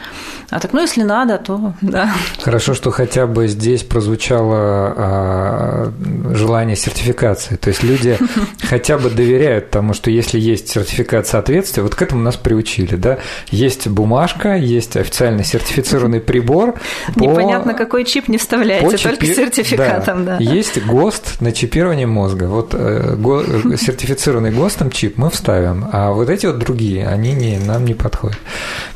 [0.50, 2.14] А так, ну, если надо, то да.
[2.42, 4.56] Хорошо, что хотя бы здесь прозвучало
[4.96, 5.92] а,
[6.34, 7.58] желание сертификации.
[7.58, 8.18] То есть люди
[8.62, 12.96] хотя бы доверяют тому, что если есть есть сертификат соответствия, вот к этому нас приучили,
[12.96, 13.20] да,
[13.52, 16.76] есть бумажка, есть официально сертифицированный прибор.
[17.16, 20.38] Непонятно, какой чип не вставляете, только сертификатом, да.
[20.40, 23.16] Есть ГОСТ на чипирование мозга, вот э,
[23.78, 28.38] сертифицированный ГОСТом чип мы вставим, а вот эти вот другие, они не, нам не подходят.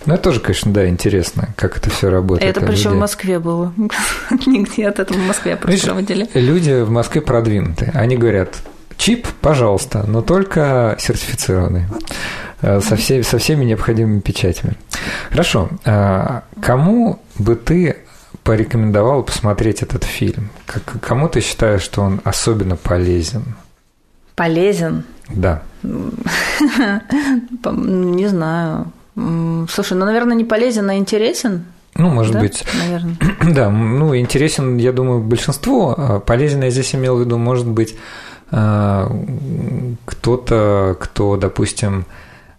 [0.06, 2.56] Ну, это тоже, конечно, да, интересно, как это все работает.
[2.56, 3.74] Это причем в Москве было.
[4.46, 6.28] Нигде от этого в Москве проводили.
[6.34, 7.92] Люди в Москве продвинутые.
[7.94, 8.56] Они говорят,
[8.98, 11.86] Чип, пожалуйста, но только сертифицированный.
[12.62, 14.74] Э, со, всеми, со всеми необходимыми печатями.
[15.30, 15.70] Хорошо.
[15.86, 17.98] Э, кому бы ты
[18.44, 20.50] порекомендовал посмотреть этот фильм?
[21.02, 23.56] Кому ты считаешь, что он особенно полезен?
[24.36, 25.04] Полезен?
[25.30, 25.62] Да.
[25.84, 28.92] Не знаю.
[29.16, 31.66] Слушай, ну, наверное, не полезен, а интересен.
[31.96, 32.40] Ну, может да?
[32.40, 32.64] быть.
[32.80, 33.16] Наверное.
[33.54, 35.96] Да, ну, интересен, я думаю, большинство.
[35.98, 37.96] А полезен я здесь имел в виду, может быть,
[40.06, 42.06] кто-то, кто, допустим,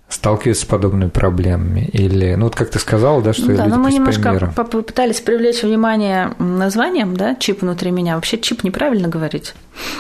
[0.09, 1.89] сталкивается с подобными проблемами?
[1.93, 4.53] Или, ну вот как ты сказала, да, что ну, да, люди но мы немножко примером.
[4.55, 8.16] попытались привлечь внимание названием, да, чип внутри меня.
[8.16, 9.55] Вообще чип неправильно говорить.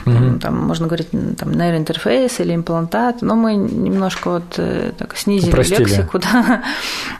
[0.06, 0.40] Угу.
[0.40, 1.08] Там можно говорить
[1.38, 5.78] там, нейроинтерфейс или имплантат, но мы немножко вот э, так снизили Упростили.
[5.80, 6.62] лексику да,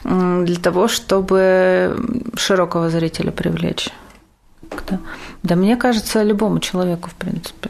[0.03, 1.97] для того, чтобы
[2.35, 3.89] широкого зрителя привлечь.
[5.41, 7.69] Да, мне кажется, любому человеку, в принципе.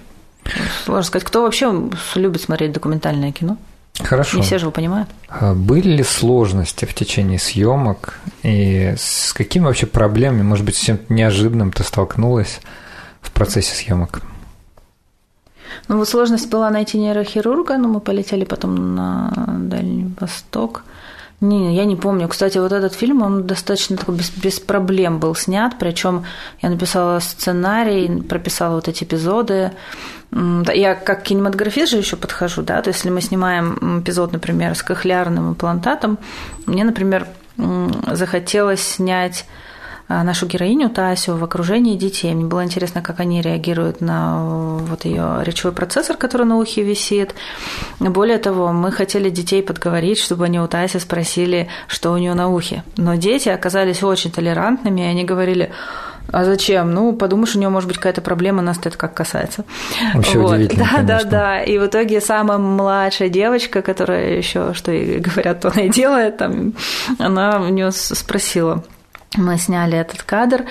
[0.85, 1.73] Сложно сказать, кто вообще
[2.15, 3.57] любит смотреть документальное кино?
[4.01, 4.37] Хорошо.
[4.37, 5.09] Не все же его понимают.
[5.27, 10.81] А были ли сложности в течение съемок и с какими вообще проблемами, может быть, с
[10.81, 12.61] чем-то неожиданным ты столкнулась
[13.21, 14.21] в процессе съемок?
[15.87, 20.83] Ну вот сложность была найти нейрохирурга, но мы полетели потом на Дальний Восток.
[21.41, 22.27] Не, я не помню.
[22.27, 26.25] Кстати, вот этот фильм, он достаточно такой без, без проблем был снят, причем
[26.61, 29.71] я написала сценарий, прописала вот эти эпизоды.
[30.31, 34.83] Я как кинематографист же еще подхожу, да, то есть если мы снимаем эпизод, например, с
[34.83, 36.19] кохлеарным имплантатом,
[36.67, 37.27] мне, например,
[38.11, 39.45] захотелось снять
[40.11, 42.33] а, нашу героиню Тасю в окружении детей.
[42.33, 47.35] Мне было интересно, как они реагируют на вот ее речевой процессор, который на ухе висит.
[47.99, 52.49] Более того, мы хотели детей подговорить, чтобы они у Таси спросили, что у нее на
[52.49, 52.83] ухе.
[52.97, 55.71] Но дети оказались очень толерантными, и они говорили,
[56.31, 56.93] а зачем?
[56.93, 59.65] Ну, подумаешь, у нее может быть какая-то проблема, нас это как касается.
[60.13, 60.53] Вообще вот.
[60.55, 61.07] удивительно, Да, конечно.
[61.07, 61.61] да, да.
[61.61, 66.37] И в итоге самая младшая девочка, которая еще, что и говорят, то она и делает,
[66.37, 66.73] там,
[67.17, 68.83] она у нее спросила,
[69.39, 70.65] мы сняли этот кадр,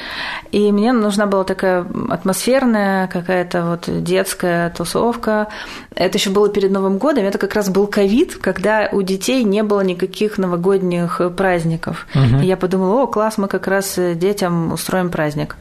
[0.53, 5.49] и мне нужна была такая атмосферная какая-то вот детская тусовка.
[5.95, 9.63] Это еще было перед Новым годом, это как раз был ковид, когда у детей не
[9.63, 12.07] было никаких новогодних праздников.
[12.15, 12.43] Угу.
[12.43, 15.57] И я подумала, о, класс, мы как раз детям устроим праздник.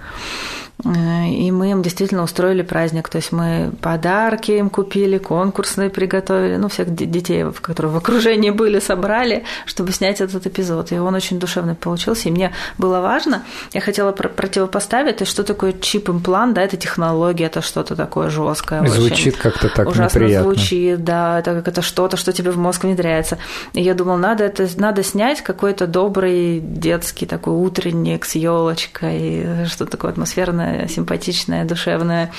[0.86, 3.10] Э, и мы им действительно устроили праздник.
[3.10, 8.80] То есть мы подарки им купили, конкурсные приготовили, ну, всех детей, которые в окружении были,
[8.80, 10.92] собрали, чтобы снять этот эпизод.
[10.92, 12.30] И он очень душевный получился.
[12.30, 17.46] И мне было важно, я хотела противопоставить, то есть что такое чип-имплант, да, это технология,
[17.46, 18.86] это что-то такое жесткое.
[18.88, 20.54] Звучит как-то так ужасно неприятно.
[20.54, 23.38] звучит, да, это как это что-то, что тебе в мозг внедряется.
[23.74, 29.92] И я думала, надо это, надо снять какой-то добрый детский такой утренник с елочкой, что-то
[29.92, 32.32] такое атмосферное симпатичная, душевная.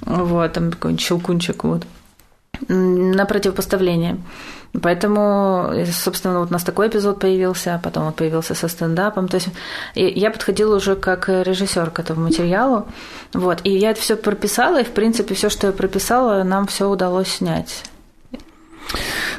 [0.00, 1.84] Вот, там какой-нибудь щелкунчик вот
[2.68, 4.18] на противопоставление.
[4.80, 9.28] Поэтому, собственно, вот у нас такой эпизод появился, потом он появился со стендапом.
[9.28, 9.48] То есть
[9.94, 12.86] я подходила уже как режиссер к этому материалу.
[13.34, 16.88] Вот, и я это все прописала, и, в принципе, все, что я прописала, нам все
[16.88, 17.84] удалось снять.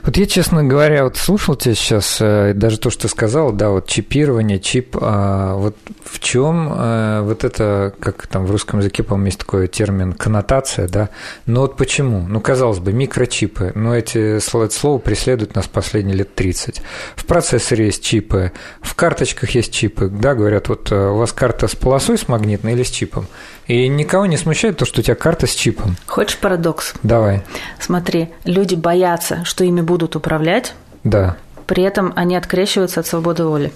[0.03, 3.69] Вот я, честно говоря, вот слушал тебя сейчас, э, даже то, что ты сказал, да,
[3.69, 9.03] вот чипирование, чип, а вот в чем э, вот это, как там в русском языке,
[9.03, 11.09] по-моему, есть такой термин коннотация, да,
[11.45, 12.25] но вот почему?
[12.27, 16.81] Ну, казалось бы, микрочипы, но эти, это слово преследует нас последние лет 30.
[17.15, 18.51] В процессоре есть чипы,
[18.81, 22.73] в карточках есть чипы, да, говорят, вот э, у вас карта с полосой с магнитной
[22.73, 23.27] или с чипом.
[23.67, 25.95] И никого не смущает то, что у тебя карта с чипом.
[26.05, 26.93] Хочешь парадокс?
[27.01, 27.43] Давай.
[27.79, 30.73] Смотри, люди боятся, что ими будут управлять.
[31.03, 31.37] Да.
[31.67, 33.71] При этом они открещиваются от свободы воли.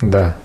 [0.00, 0.36] Да.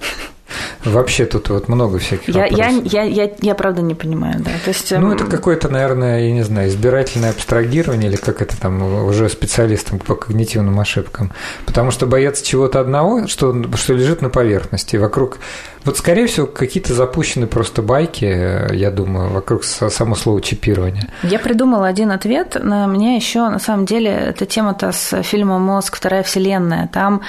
[0.84, 2.86] Вообще тут вот много всяких я, вопросов.
[2.86, 4.52] Я, я, я, я правда не понимаю, да.
[4.64, 9.06] То есть, ну, это какое-то, наверное, я не знаю, избирательное абстрагирование или как это там
[9.06, 11.34] уже специалистам по когнитивным ошибкам.
[11.66, 14.96] Потому что боятся чего-то одного, что, что лежит на поверхности.
[14.96, 15.40] Вокруг
[15.86, 21.08] вот, скорее всего, какие-то запущены просто байки, я думаю, вокруг само слова чипирования.
[21.24, 22.58] Я придумала один ответ.
[22.62, 25.96] На мне еще, на самом деле, эта тема-то с фильмом «Мозг.
[25.96, 26.90] Вторая вселенная».
[26.92, 27.22] Там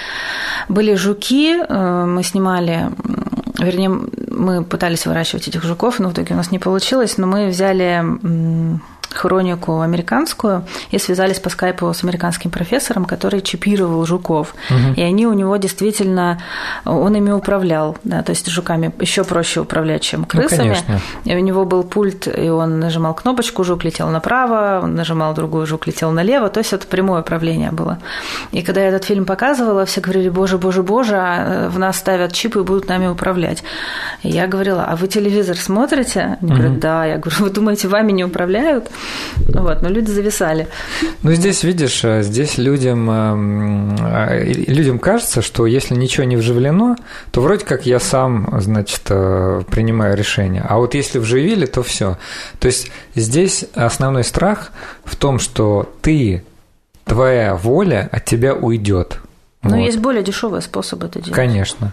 [0.68, 2.90] были жуки, э, мы снимали
[3.60, 7.48] Вернее, мы пытались выращивать этих жуков, но в итоге у нас не получилось, но мы
[7.48, 8.02] взяли
[9.12, 14.54] хронику американскую и связались по скайпу с американским профессором, который чипировал жуков.
[14.70, 14.94] Угу.
[14.96, 16.42] И они у него действительно,
[16.84, 20.76] он ими управлял, да, то есть жуками еще проще управлять, чем ну, крысами.
[20.88, 25.34] Ну, и у него был пульт, и он нажимал кнопочку, жук летел направо, он нажимал
[25.34, 27.98] другую, жук летел налево, то есть это прямое управление было.
[28.52, 32.32] И когда я этот фильм показывала, все говорили, боже, боже, боже, а в нас ставят
[32.32, 33.62] чипы и будут нами управлять.
[34.22, 36.38] И я говорила, а вы телевизор смотрите?
[36.40, 36.60] Они угу.
[36.60, 37.04] говорят, да.
[37.04, 38.90] Я говорю, вы думаете, вами не управляют?
[39.48, 40.68] Вот, но люди зависали.
[41.22, 46.96] Ну, здесь, видишь, э, здесь людям, э, людям кажется, что если ничего не вживлено,
[47.30, 50.64] то вроде как я сам, значит, э, принимаю решение.
[50.68, 52.18] А вот если вживили, то все.
[52.58, 54.72] То есть здесь основной страх
[55.04, 56.44] в том, что ты,
[57.04, 59.18] твоя воля от тебя уйдет.
[59.62, 59.84] Но вот.
[59.84, 61.34] есть более дешевые способы это делать.
[61.34, 61.92] Конечно.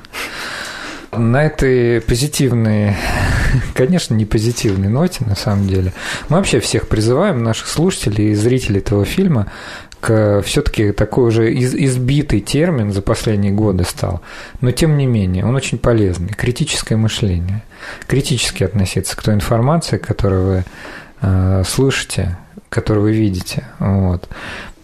[1.11, 2.95] На этой позитивной,
[3.73, 5.93] конечно, не позитивной ноте, на самом деле,
[6.29, 9.47] мы вообще всех призываем, наших слушателей и зрителей этого фильма,
[9.99, 14.21] к все-таки такой уже избитый термин за последние годы стал.
[14.61, 16.29] Но тем не менее, он очень полезный.
[16.29, 17.63] Критическое мышление.
[18.05, 20.65] Критически относиться к той информации, которую вы
[21.21, 22.37] э, слышите,
[22.69, 23.65] которую вы видите.
[23.79, 24.29] Вот.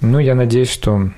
[0.01, 1.11] Ну, я надеюсь, что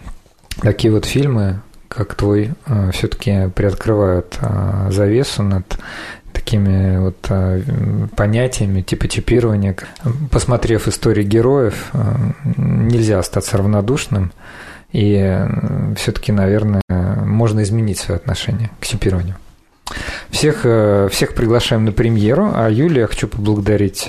[0.61, 1.61] такие вот фильмы
[1.95, 5.77] как твой, э, все-таки приоткрывают э, завесу над
[6.33, 7.61] такими вот э,
[8.15, 9.75] понятиями типа чипирования.
[10.31, 11.91] Посмотрев истории героев,
[12.57, 14.31] нельзя остаться равнодушным,
[14.91, 15.45] и
[15.97, 19.35] все-таки, наверное, можно изменить свое отношение к чипированию.
[20.29, 20.65] Всех,
[21.11, 24.07] всех приглашаем на премьеру, а Юлию я хочу поблагодарить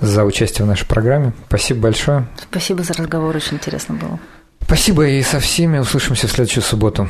[0.00, 1.32] за участие в нашей программе.
[1.48, 2.26] Спасибо большое.
[2.50, 4.18] Спасибо за разговор, очень интересно было.
[4.68, 5.78] Спасибо и со всеми.
[5.78, 7.08] Услышимся в следующую субботу.